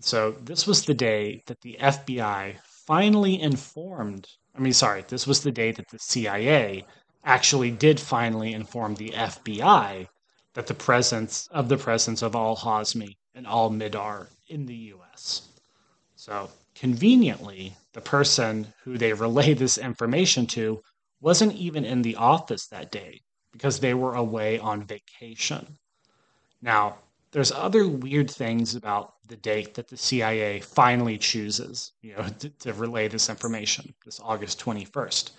[0.00, 4.28] So, this was the day that the FBI finally informed,
[4.60, 6.84] I mean, sorry, this was the day that the CIA
[7.24, 10.06] actually did finally inform the FBI
[10.52, 15.48] that the presence of the presence of al Hazmi and al Mihdhar in the US.
[16.14, 20.82] So, conveniently, the person who they relayed this information to
[21.22, 25.78] wasn't even in the office that day because they were away on vacation.
[26.60, 26.98] Now,
[27.32, 32.50] there's other weird things about the date that the CIA finally chooses, you know, to,
[32.50, 35.30] to, relay this information, this August 21st.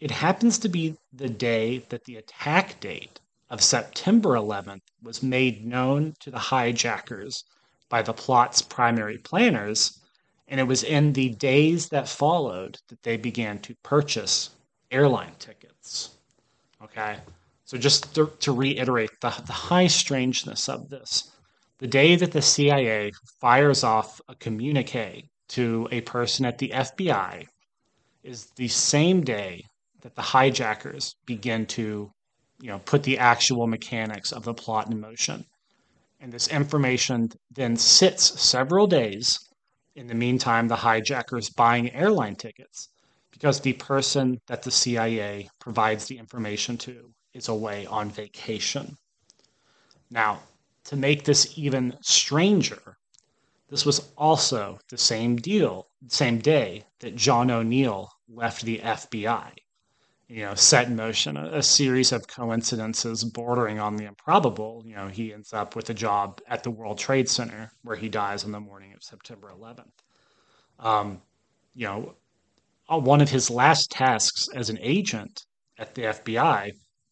[0.00, 5.66] It happens to be the day that the attack date of September 11th was made
[5.66, 7.44] known to the hijackers
[7.88, 10.00] by the plot's primary planners
[10.50, 14.50] and it was in the days that followed that they began to purchase
[14.90, 16.10] airline tickets.
[16.82, 17.16] Okay.
[17.70, 21.30] So, just to, to reiterate the, the high strangeness of this,
[21.78, 27.44] the day that the CIA fires off a communique to a person at the FBI
[28.24, 29.62] is the same day
[30.00, 32.10] that the hijackers begin to
[32.60, 35.44] you know put the actual mechanics of the plot in motion.
[36.18, 39.38] And this information then sits several days
[39.94, 42.88] in the meantime, the hijackers buying airline tickets
[43.30, 48.96] because the person that the CIA provides the information to is away on vacation.
[50.10, 50.42] Now,
[50.84, 52.96] to make this even stranger,
[53.68, 59.52] this was also the same deal, same day that John O'Neill left the FBI
[60.30, 64.84] you know, set in motion a, a, series of coincidences bordering on the improbable.
[64.86, 68.08] You know, he ends up with a job at the World Trade Center where he
[68.08, 69.90] dies on the morning of September 11th.
[70.78, 71.20] Um,
[71.74, 72.14] you know,
[72.88, 75.46] uh, one of his last tasks as an agent
[75.78, 76.70] at the FBI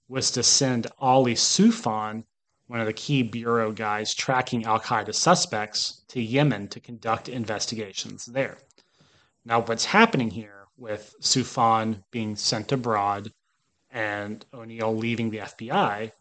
[0.09, 2.25] was to send Ali Soufan,
[2.67, 8.27] one of the key bureau guys tracking Al Qaeda suspects, to Yemen to conduct investigations
[8.27, 8.59] there.
[9.45, 13.33] Now, what's happening here with Soufan being sent abroad
[13.91, 16.13] and O'Neill leaving the FBI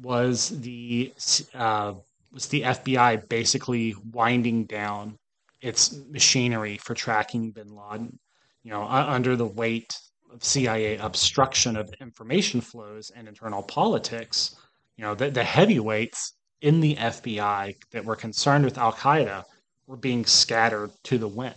[0.00, 1.12] was the
[1.54, 1.94] uh,
[2.32, 5.18] was the FBI basically winding down
[5.60, 8.18] its machinery for tracking Bin Laden.
[8.62, 9.98] You know, under the weight
[10.32, 14.56] of CIA obstruction of information flows and internal politics,
[14.96, 19.44] you know, the, the heavyweights in the FBI that were concerned with Al Qaeda
[19.86, 21.54] were being scattered to the wind.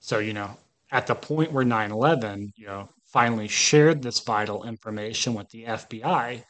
[0.00, 0.56] So, you know,
[0.90, 6.42] at the point where 9-11 you know finally shared this vital information with the fbi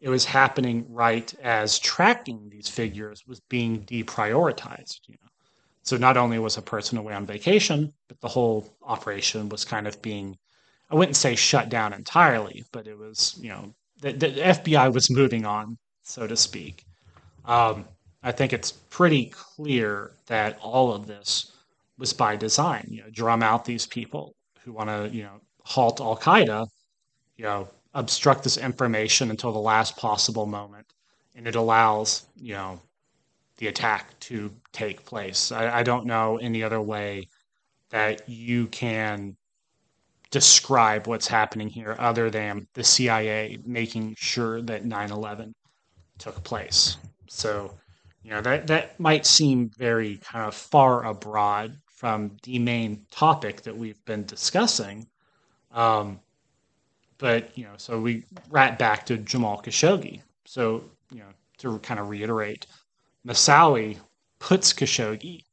[0.00, 5.28] it was happening right as tracking these figures was being deprioritized you know
[5.82, 9.86] so not only was a person away on vacation but the whole operation was kind
[9.86, 10.36] of being
[10.90, 15.10] i wouldn't say shut down entirely but it was you know the, the fbi was
[15.10, 16.84] moving on so to speak
[17.46, 17.84] um,
[18.22, 21.54] i think it's pretty clear that all of this
[21.98, 22.86] was by design.
[22.90, 26.66] You know, drum out these people who want to, you know, halt Al Qaeda,
[27.36, 30.86] you know, obstruct this information until the last possible moment,
[31.34, 32.80] and it allows, you know,
[33.58, 35.52] the attack to take place.
[35.52, 37.28] I, I don't know any other way
[37.90, 39.36] that you can
[40.34, 45.54] describe what's happening here other than the CIA making sure that 9 11
[46.18, 46.96] took place.
[47.28, 47.72] So,
[48.24, 53.62] you know, that, that might seem very kind of far abroad from the main topic
[53.62, 55.06] that we've been discussing.
[55.70, 56.18] Um,
[57.18, 60.20] but you know, so we rat back to Jamal Khashoggi.
[60.46, 60.82] So
[61.12, 62.66] you know, to kind of reiterate,
[63.24, 63.98] Moussaoui
[64.40, 65.44] puts Khashoggi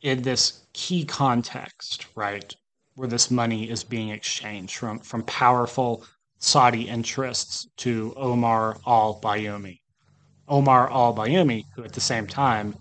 [0.00, 2.56] in this key context, right?
[2.96, 6.04] Where this money is being exchanged from, from powerful
[6.38, 9.80] Saudi interests to Omar al Bayoumi.
[10.48, 12.74] Omar al Bayoumi, who at the same time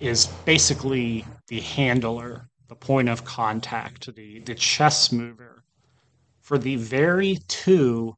[0.00, 5.62] is basically the handler, the point of contact, the, the chess mover
[6.40, 8.16] for the very two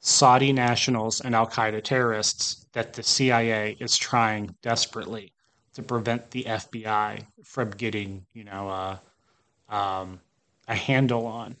[0.00, 5.32] Saudi nationals and Al Qaeda terrorists that the CIA is trying desperately
[5.74, 10.20] to prevent the FBI from getting, you know, uh, um,
[10.70, 11.56] a handle on.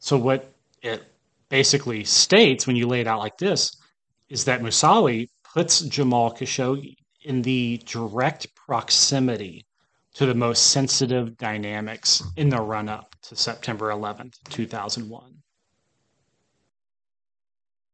[0.00, 0.52] So what
[0.82, 1.02] it
[1.48, 3.80] basically states when you lay it out like this
[4.28, 9.66] is that Moussaoui puts Jamal Khashoggi in the direct proximity
[10.14, 15.34] to the most sensitive dynamics in the run up to September 11th, 2001.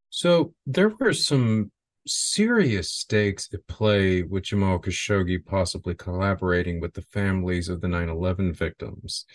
[0.09, 1.71] So there were some
[2.07, 8.09] serious stakes at play with Jamal Khashoggi possibly collaborating with the families of the 9
[8.09, 9.27] 11 victims.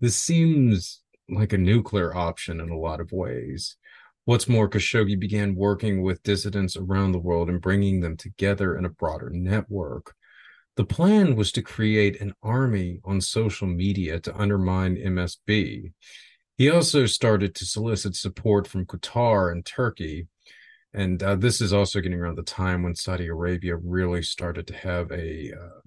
[0.00, 3.76] This seems like a nuclear option in a lot of ways.
[4.24, 8.84] What's more, Khashoggi began working with dissidents around the world and bringing them together in
[8.84, 10.14] a broader network.
[10.76, 15.92] The plan was to create an army on social media to undermine MSB.
[16.56, 20.28] He also started to solicit support from Qatar and Turkey.
[20.94, 24.74] And uh, this is also getting around the time when Saudi Arabia really started to
[24.74, 25.80] have a, uh,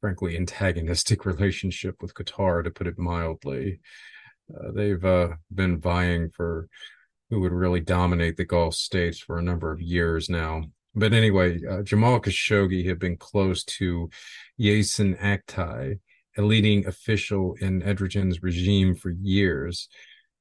[0.00, 3.80] frankly, antagonistic relationship with Qatar, to put it mildly.
[4.52, 6.68] Uh, they've uh, been vying for
[7.30, 10.62] who would really dominate the Gulf states for a number of years now.
[10.94, 14.08] But anyway, uh, Jamal Khashoggi had been close to
[14.58, 15.98] Yasin Aktay,
[16.36, 19.88] a leading official in Erdogan's regime for years.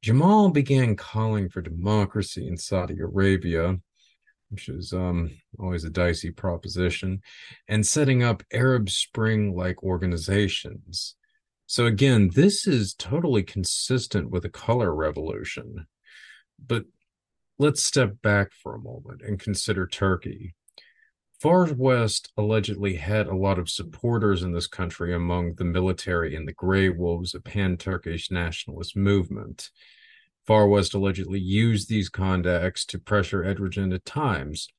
[0.01, 3.78] Jamal began calling for democracy in Saudi Arabia,
[4.50, 7.22] which is um, always a dicey proposition,
[7.68, 11.16] and setting up Arab Spring like organizations.
[11.66, 15.88] So, again, this is totally consistent with the color revolution.
[16.66, 16.86] But
[17.60, 20.56] let's step back for a moment and consider Turkey.
[21.39, 26.48] Far West allegedly had a lot of supporters in this country among the military and
[26.48, 29.70] the Grey Wolves, a pan Turkish nationalist movement.
[30.48, 34.70] Far West allegedly used these contacts to pressure Erdogan at times.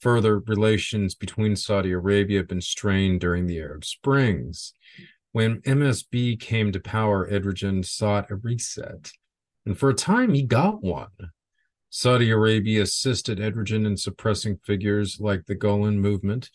[0.00, 4.72] Further, relations between Saudi Arabia have been strained during the Arab Springs.
[5.32, 9.12] When MSB came to power, Erdogan sought a reset.
[9.66, 11.08] And for a time, he got one.
[11.90, 16.48] Saudi Arabia assisted Erdogan in suppressing figures like the Gulen movement,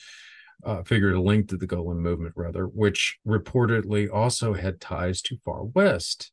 [0.64, 5.66] uh, figure linked to the Gulen movement, rather, which reportedly also had ties to Far
[5.66, 6.32] West.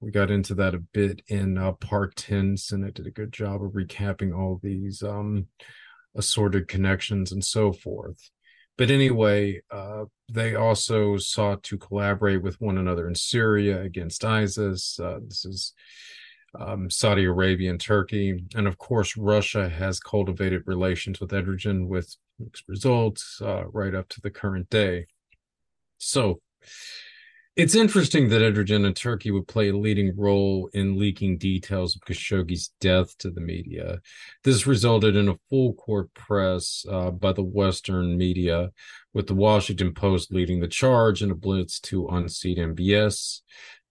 [0.00, 2.56] We got into that a bit in uh, part 10.
[2.56, 5.46] Senate did a good job of recapping all these um,
[6.14, 8.30] assorted connections and so forth.
[8.76, 15.00] But anyway, uh, they also sought to collaborate with one another in Syria against ISIS.
[15.00, 15.74] Uh, this is
[16.58, 18.44] um, Saudi Arabia and Turkey.
[18.54, 24.08] And of course, Russia has cultivated relations with Erdogan with mixed results uh, right up
[24.10, 25.06] to the current day.
[25.98, 26.40] So
[27.58, 32.02] it's interesting that Erdogan and Turkey would play a leading role in leaking details of
[32.02, 34.00] Khashoggi's death to the media.
[34.44, 38.70] This resulted in a full court press uh, by the Western media,
[39.12, 43.40] with the Washington Post leading the charge in a blitz to unseat MBS.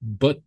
[0.02, 0.40] But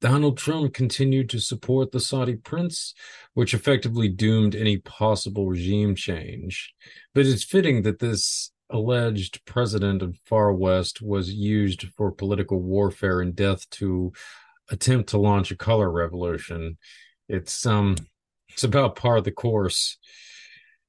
[0.00, 2.94] Donald Trump continued to support the Saudi prince,
[3.34, 6.74] which effectively doomed any possible regime change.
[7.14, 13.20] But it's fitting that this alleged president of Far West was used for political warfare
[13.20, 14.12] and death to
[14.70, 16.78] attempt to launch a color revolution.
[17.28, 17.96] It's um
[18.48, 19.98] it's about par of the course.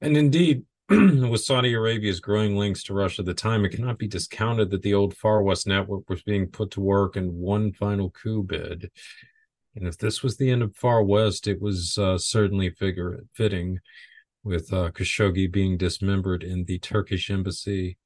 [0.00, 4.08] And indeed, with Saudi Arabia's growing links to Russia at the time, it cannot be
[4.08, 8.10] discounted that the old Far West network was being put to work in one final
[8.10, 8.90] coup bid.
[9.74, 13.78] And if this was the end of Far West, it was uh, certainly figure fitting,
[14.44, 17.98] with uh, Khashoggi being dismembered in the Turkish embassy.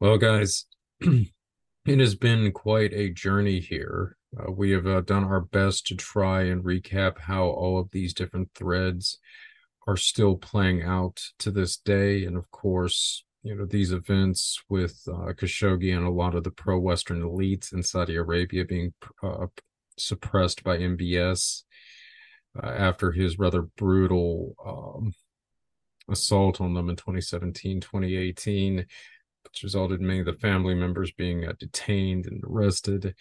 [0.00, 0.66] Well, guys,
[1.00, 4.16] it has been quite a journey here.
[4.38, 8.14] Uh, we have uh, done our best to try and recap how all of these
[8.14, 9.18] different threads
[9.86, 12.24] are still playing out to this day.
[12.24, 16.50] And of course, you know, these events with uh, Khashoggi and a lot of the
[16.50, 19.46] pro Western elites in Saudi Arabia being uh,
[19.98, 21.62] suppressed by MBS
[22.60, 25.12] uh, after his rather brutal um,
[26.08, 28.76] assault on them in 2017, 2018,
[29.44, 33.14] which resulted in many of the family members being uh, detained and arrested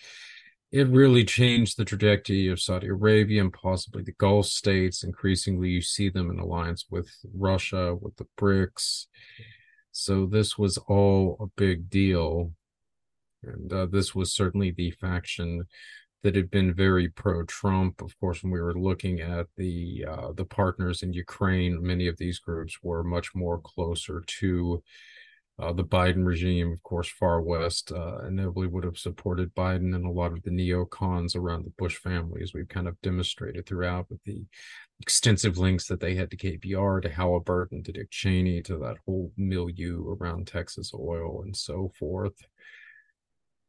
[0.71, 5.03] it really changed the trajectory of Saudi Arabia and possibly the Gulf states.
[5.03, 9.07] Increasingly, you see them in alliance with Russia, with the BRICS.
[9.91, 12.53] So this was all a big deal.
[13.43, 15.65] And uh, this was certainly the faction
[16.23, 18.01] that had been very pro-Trump.
[18.01, 22.17] Of course, when we were looking at the uh, the partners in Ukraine, many of
[22.17, 24.83] these groups were much more closer to
[25.59, 26.71] uh, the Biden regime.
[26.71, 30.51] Of course, far west uh, inevitably would have supported Biden and a lot of the
[30.51, 34.43] neocons around the Bush family, as we've kind of demonstrated throughout with the
[34.99, 39.31] extensive links that they had to KBR, to Halliburton, to Dick Cheney, to that whole
[39.37, 42.35] milieu around Texas oil and so forth.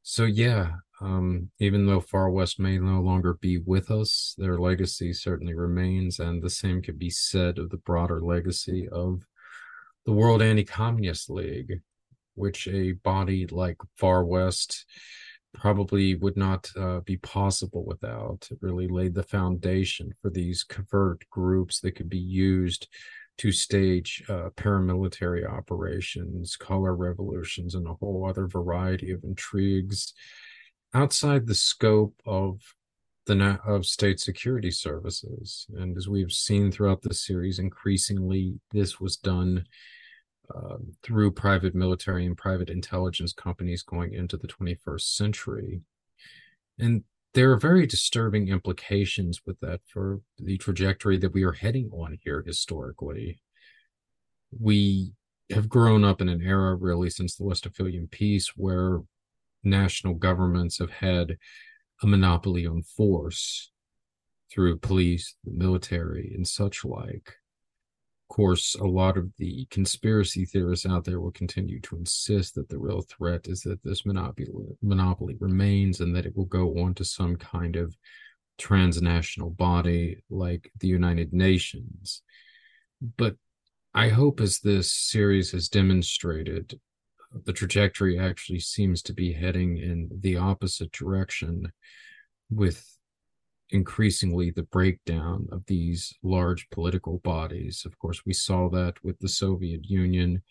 [0.03, 5.13] So yeah, um, even though Far West may no longer be with us, their legacy
[5.13, 9.23] certainly remains, and the same could be said of the broader legacy of
[10.05, 11.81] the World Anti-Communist League,
[12.35, 14.87] which a body like Far West
[15.55, 18.49] probably would not uh, be possible without.
[18.51, 22.89] It really laid the foundation for these covert groups that could be used
[23.39, 30.15] to stage uh, paramilitary operations, color revolutions, and a whole other variety of intrigues
[30.95, 32.61] outside the scope of
[33.27, 35.67] the of state security services.
[35.77, 39.65] And as we've seen throughout the series, increasingly this was done
[40.55, 45.81] uh, through private military and private intelligence companies going into the 21st century.
[46.79, 47.05] And
[47.35, 52.19] there are very disturbing implications with that for the trajectory that we are heading on
[52.23, 53.41] here historically.
[54.59, 55.13] We
[55.51, 59.01] have grown up in an era, really, since the Westphalian Peace, where
[59.65, 61.37] national governments have had
[62.03, 63.71] a monopoly on force
[64.51, 67.35] through police, the military, and such like
[68.33, 72.79] course, a lot of the conspiracy theorists out there will continue to insist that the
[72.79, 74.49] real threat is that this monopoly
[74.81, 77.95] monopoly remains and that it will go on to some kind of
[78.57, 82.23] transnational body like the United Nations.
[83.19, 83.37] But
[83.93, 86.81] I hope as this series has demonstrated,
[87.45, 91.71] the trajectory actually seems to be heading in the opposite direction
[92.49, 92.92] with
[93.71, 97.85] increasingly the breakdown of these large political bodies.
[97.87, 100.43] Of course, we saw that with the Soviet Union,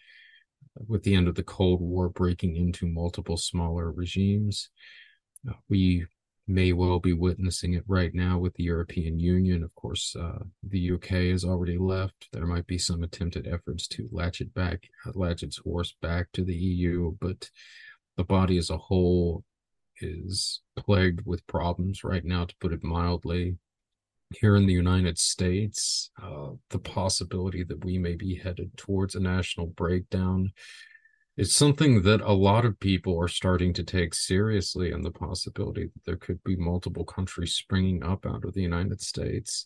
[0.88, 4.70] with the end of the Cold War breaking into multiple smaller regimes.
[5.48, 6.06] Uh, we
[6.48, 9.64] may well be witnessing it right now with the European Union.
[9.64, 12.30] Of course, uh, the UK has already left.
[12.32, 16.44] There might be some attempted efforts to latch it back, latch its horse back to
[16.44, 17.50] the EU, but
[18.18, 19.44] the body as a whole
[20.02, 23.58] is plagued with problems right now, to put it mildly.
[24.40, 29.20] Here in the United States, uh, the possibility that we may be headed towards a
[29.20, 30.54] national breakdown
[31.38, 35.86] is something that a lot of people are starting to take seriously, and the possibility
[35.86, 39.66] that there could be multiple countries springing up out of the United States.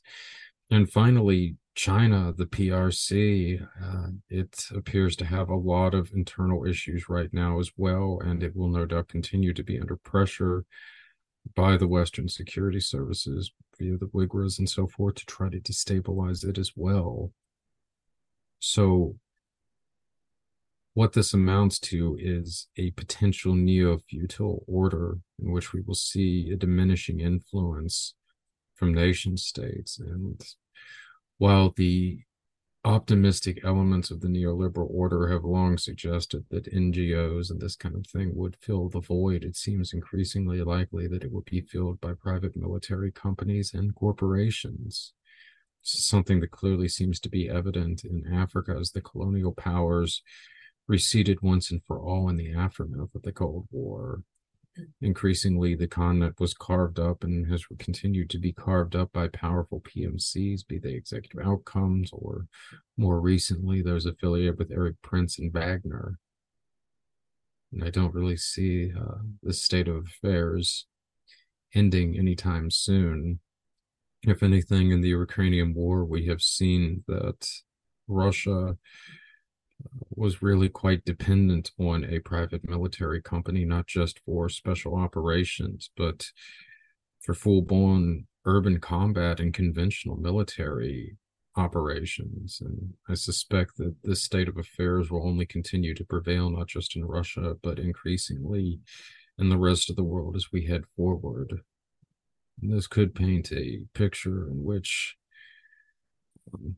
[0.72, 7.09] And finally, China, the PRC, uh, it appears to have a lot of internal issues
[7.09, 10.63] right now as well, and it will no doubt continue to be under pressure
[11.53, 16.47] by the Western security services via the WIGRAs and so forth to try to destabilize
[16.47, 17.32] it as well.
[18.59, 19.17] So,
[20.93, 26.49] what this amounts to is a potential neo feudal order in which we will see
[26.51, 28.13] a diminishing influence
[28.76, 30.41] from nation states and
[31.38, 32.20] while the
[32.86, 38.06] optimistic elements of the neoliberal order have long suggested that NGOs and this kind of
[38.06, 42.14] thing would fill the void, it seems increasingly likely that it will be filled by
[42.14, 45.14] private military companies and corporations.
[45.82, 50.22] Something that clearly seems to be evident in Africa as the colonial powers
[50.88, 54.22] receded once and for all in the aftermath of the Cold War
[55.01, 59.82] increasingly the continent was carved up and has continued to be carved up by powerful
[59.82, 62.47] PMCs, be they executive outcomes or
[62.97, 66.19] more recently those affiliated with Erik Prince and Wagner.
[67.71, 70.88] And I don't really see uh, this state of affairs
[71.73, 73.39] ending anytime soon.
[74.23, 77.47] If anything, in the Ukrainian war, we have seen that
[78.07, 78.78] Russia
[80.10, 86.32] was really quite dependent on a private military company, not just for special operations, but
[87.20, 91.18] for full blown urban combat and conventional military
[91.56, 92.62] operations.
[92.64, 96.96] And I suspect that this state of affairs will only continue to prevail, not just
[96.96, 98.80] in Russia, but increasingly
[99.38, 101.62] in the rest of the world as we head forward.
[102.62, 105.18] And this could paint a picture in which
[106.54, 106.78] um,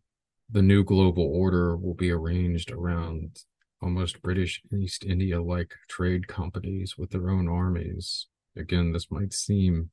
[0.49, 3.43] the new global order will be arranged around
[3.81, 8.27] almost British East India like trade companies with their own armies.
[8.55, 9.91] Again, this might seem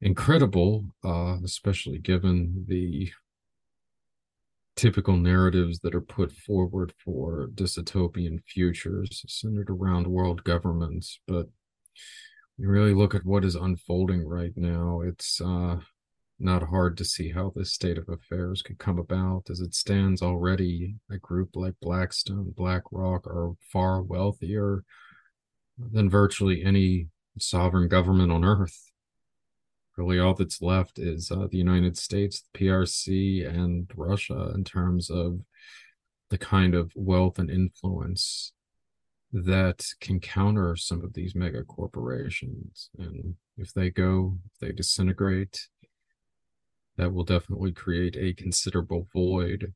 [0.00, 3.10] incredible, uh, especially given the
[4.76, 11.20] typical narratives that are put forward for dystopian futures centered around world governments.
[11.26, 11.48] But
[12.56, 15.80] you really look at what is unfolding right now, it's uh,
[16.40, 19.50] not hard to see how this state of affairs could come about.
[19.50, 24.84] As it stands already, a group like Blackstone, BlackRock are far wealthier
[25.78, 28.90] than virtually any sovereign government on earth.
[29.96, 35.10] Really, all that's left is uh, the United States, the PRC, and Russia in terms
[35.10, 35.40] of
[36.30, 38.52] the kind of wealth and influence
[39.32, 42.90] that can counter some of these mega corporations.
[42.98, 45.68] And if they go, if they disintegrate,
[47.00, 49.72] that will definitely create a considerable void.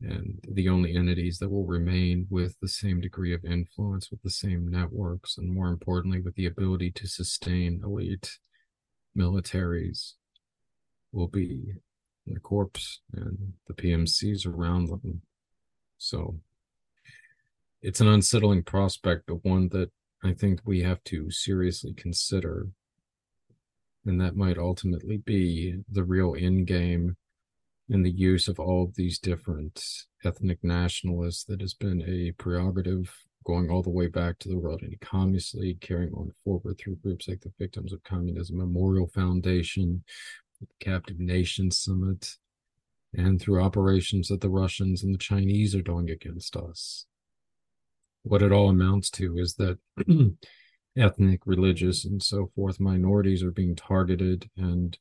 [0.00, 4.30] And the only entities that will remain with the same degree of influence, with the
[4.30, 8.38] same networks, and more importantly, with the ability to sustain elite
[9.14, 10.14] militaries
[11.12, 11.74] will be
[12.26, 15.20] the corps and the PMCs around them.
[15.98, 16.40] So
[17.82, 19.90] it's an unsettling prospect, but one that
[20.24, 22.68] I think we have to seriously consider.
[24.06, 27.16] And that might ultimately be the real end game
[27.88, 29.82] in the use of all of these different
[30.24, 33.12] ethnic nationalists that has been a prerogative
[33.44, 37.28] going all the way back to the World Anti-Communist League, carrying on forward through groups
[37.28, 40.02] like the Victims of Communism Memorial Foundation,
[40.60, 42.36] the Captive Nations Summit,
[43.14, 47.06] and through operations that the Russians and the Chinese are doing against us.
[48.24, 49.78] What it all amounts to is that
[50.96, 54.98] ethnic, religious, and so forth minorities are being targeted and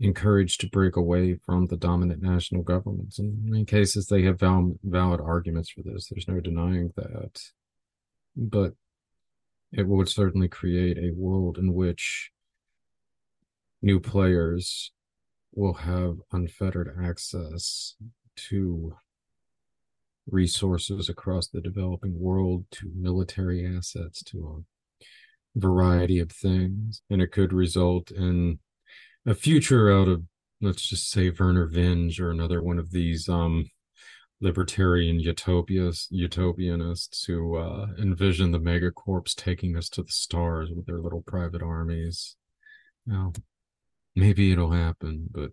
[0.00, 3.18] encouraged to break away from the dominant national governments.
[3.18, 6.08] And in many cases, they have val- valid arguments for this.
[6.08, 7.40] There's no denying that.
[8.36, 8.74] But
[9.72, 12.30] it would certainly create a world in which
[13.82, 14.92] new players
[15.52, 17.96] will have unfettered access
[18.36, 18.96] to
[20.30, 24.77] resources across the developing world to military assets to a
[25.58, 27.02] variety of things.
[27.10, 28.58] And it could result in
[29.26, 30.22] a future out of,
[30.60, 33.70] let's just say, Vernor Vinge or another one of these um,
[34.40, 41.00] libertarian utopias, utopianists who uh, envision the megacorps taking us to the stars with their
[41.00, 42.36] little private armies.
[43.06, 43.32] Now,
[44.14, 45.50] maybe it'll happen, but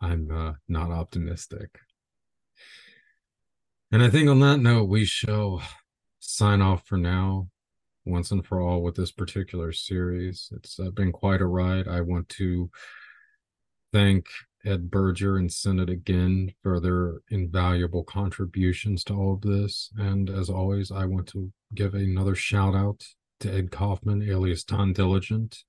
[0.00, 1.78] I'm uh, not optimistic.
[3.92, 5.62] And I think on that note, we shall
[6.18, 7.48] sign off for now,
[8.06, 10.50] once and for all, with this particular series.
[10.54, 11.88] It's uh, been quite a ride.
[11.88, 12.70] I want to
[13.92, 14.26] thank
[14.64, 19.90] Ed Berger and Senate again for their invaluable contributions to all of this.
[19.96, 23.04] And as always, I want to give another shout out
[23.40, 25.64] to Ed Kaufman, alias Don Diligent.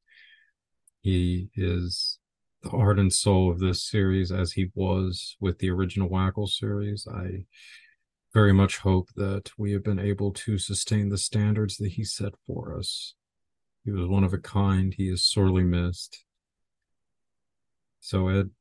[1.02, 2.20] He is
[2.64, 7.08] the heart and soul of this series, as he was with the original WACL series.
[7.08, 7.46] I
[8.38, 12.34] very much hope that we have been able to sustain the standards that he set
[12.46, 13.16] for us.
[13.84, 14.94] He was one of a kind.
[14.94, 16.24] He is sorely missed.
[18.00, 18.52] So, Ed,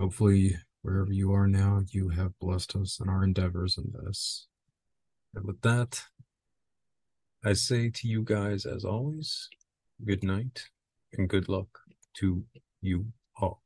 [0.00, 4.48] hopefully, wherever you are now, you have blessed us in our endeavors in this.
[5.32, 6.02] And with that,
[7.44, 9.48] I say to you guys, as always,
[10.04, 10.64] good night
[11.12, 11.68] and good luck
[12.14, 12.42] to
[12.80, 13.06] you
[13.40, 13.62] all.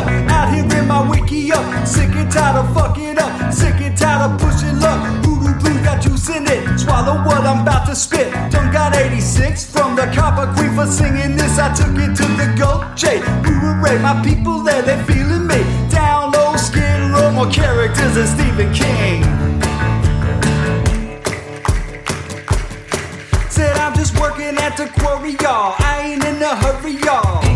[0.00, 0.30] Up.
[0.30, 1.86] Out here in my wiki up.
[1.86, 3.52] Sick and tired of fucking up.
[3.52, 4.98] Sick and tired of pushing luck.
[5.24, 6.78] Voodoo blue got juice in it.
[6.78, 8.32] Swallow what I'm about to spit.
[8.50, 11.58] Done got 86 from the copper queen for singing this.
[11.58, 13.20] I took it to the goat J.
[13.44, 15.60] Hooray, my people there, they feeling me.
[15.90, 19.22] Down low, skin row, more characters than Stephen King.
[23.50, 25.74] Said I'm just working at the quarry, y'all.
[25.78, 27.49] I ain't in a hurry, y'all.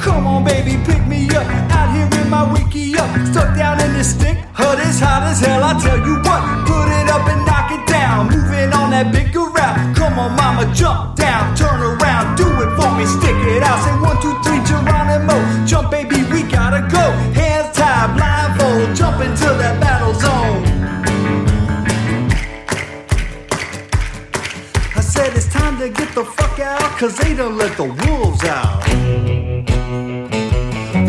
[0.00, 1.44] Come on, baby, pick me up.
[1.76, 3.10] Out here in my wiki up.
[3.26, 4.38] Stuck down in this stick.
[4.54, 6.40] Hut is hot as hell, I tell you what.
[6.64, 8.32] Put it up and knock it down.
[8.32, 9.96] Moving on that bigger route.
[9.96, 11.54] Come on, mama, jump down.
[11.54, 13.04] Turn around, do it for me.
[13.04, 13.84] Stick it out.
[13.84, 15.36] Say one, two, three, Geronimo.
[15.66, 17.04] Jump, baby, we gotta go.
[17.36, 18.96] Hands tied, blindfold.
[18.96, 20.64] Jump into that battle zone.
[24.96, 28.44] I said it's time to get the fuck out, cause they done let the wolves
[28.44, 29.39] out.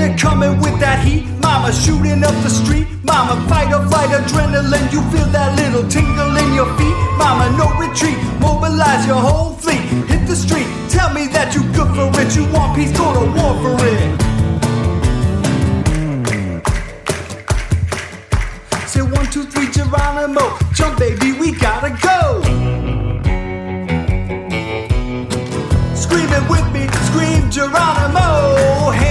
[0.02, 1.30] They're coming with that heat.
[1.44, 2.88] Mama shooting up the street.
[3.04, 4.92] Mama fight or flight adrenaline.
[4.92, 6.96] You feel that little tingle in your feet.
[7.22, 8.18] Mama no retreat.
[8.42, 9.86] Mobilize your whole fleet.
[10.10, 10.66] Hit the street.
[10.90, 12.36] Tell me that you good for it.
[12.36, 14.02] You want peace, go to war for it.
[18.90, 20.58] Say one, two, three, Geronimo.
[20.74, 22.42] Jump, baby, we gotta go.
[25.94, 28.90] Screaming with me, scream Geronimo.
[28.98, 29.11] Hands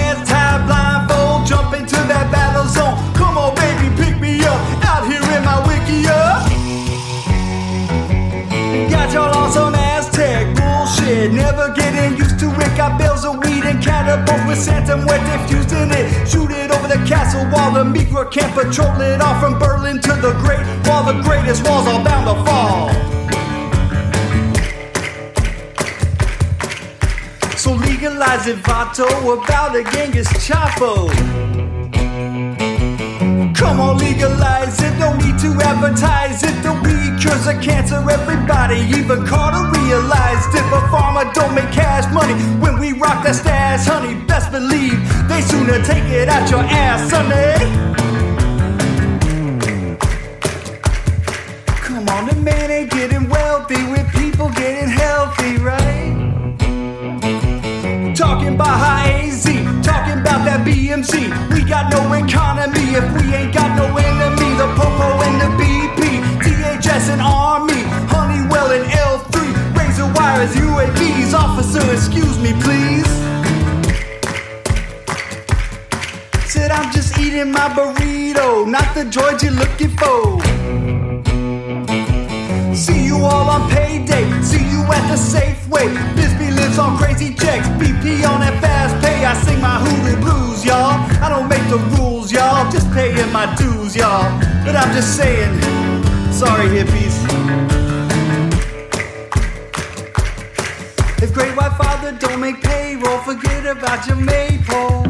[11.20, 11.32] it.
[11.32, 12.76] Never getting used to it.
[12.76, 16.28] Got bales of weed and catapults with Santa Muerte fused in it.
[16.28, 17.72] Shoot it over the castle wall.
[17.72, 21.04] The Migra can't patrol it all from Berlin to the Great Wall.
[21.04, 22.90] The greatest walls are bound to fall.
[27.56, 29.06] So legalize it, Vato,
[29.36, 31.59] about a Genghis Chapo.
[33.60, 36.62] Come on, legalize it, no need to advertise it.
[36.62, 40.64] The weed cures of cancer, everybody, even Carter realized it.
[40.72, 44.14] But pharma don't make cash money when we rock that stash, honey.
[44.24, 44.96] Best believe
[45.28, 47.52] they sooner take it out your ass, sonny.
[51.84, 56.16] Come on, the man ain't getting wealthy with people getting healthy, right?
[58.16, 59.44] Talking about high AZ,
[60.40, 61.28] about that BMC.
[61.52, 64.50] We got no economy if we ain't got no enemy.
[64.56, 69.36] The Popo and the BP, DHS and Army, Honeywell and L3,
[69.76, 71.34] razor wires, UAVs.
[71.34, 73.08] Officer, excuse me, please.
[76.50, 80.89] Said I'm just eating my burrito, not the droid you're looking for
[83.10, 84.24] you all on payday.
[84.42, 85.88] See you at the Safeway.
[86.14, 87.66] Bisbee lives on crazy checks.
[87.80, 89.24] BP on that fast pay.
[89.24, 90.94] I sing my hoodie blues, y'all.
[91.24, 92.70] I don't make the rules, y'all.
[92.70, 94.30] Just paying my dues, y'all.
[94.64, 95.52] But I'm just saying,
[96.32, 97.16] sorry, hippies.
[101.20, 105.02] If great white father don't make payroll, forget about your maypole.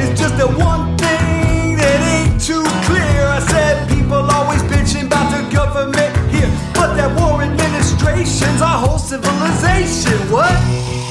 [0.00, 0.93] It's just that one
[8.24, 10.18] nations, our whole civilization.
[10.30, 11.03] What?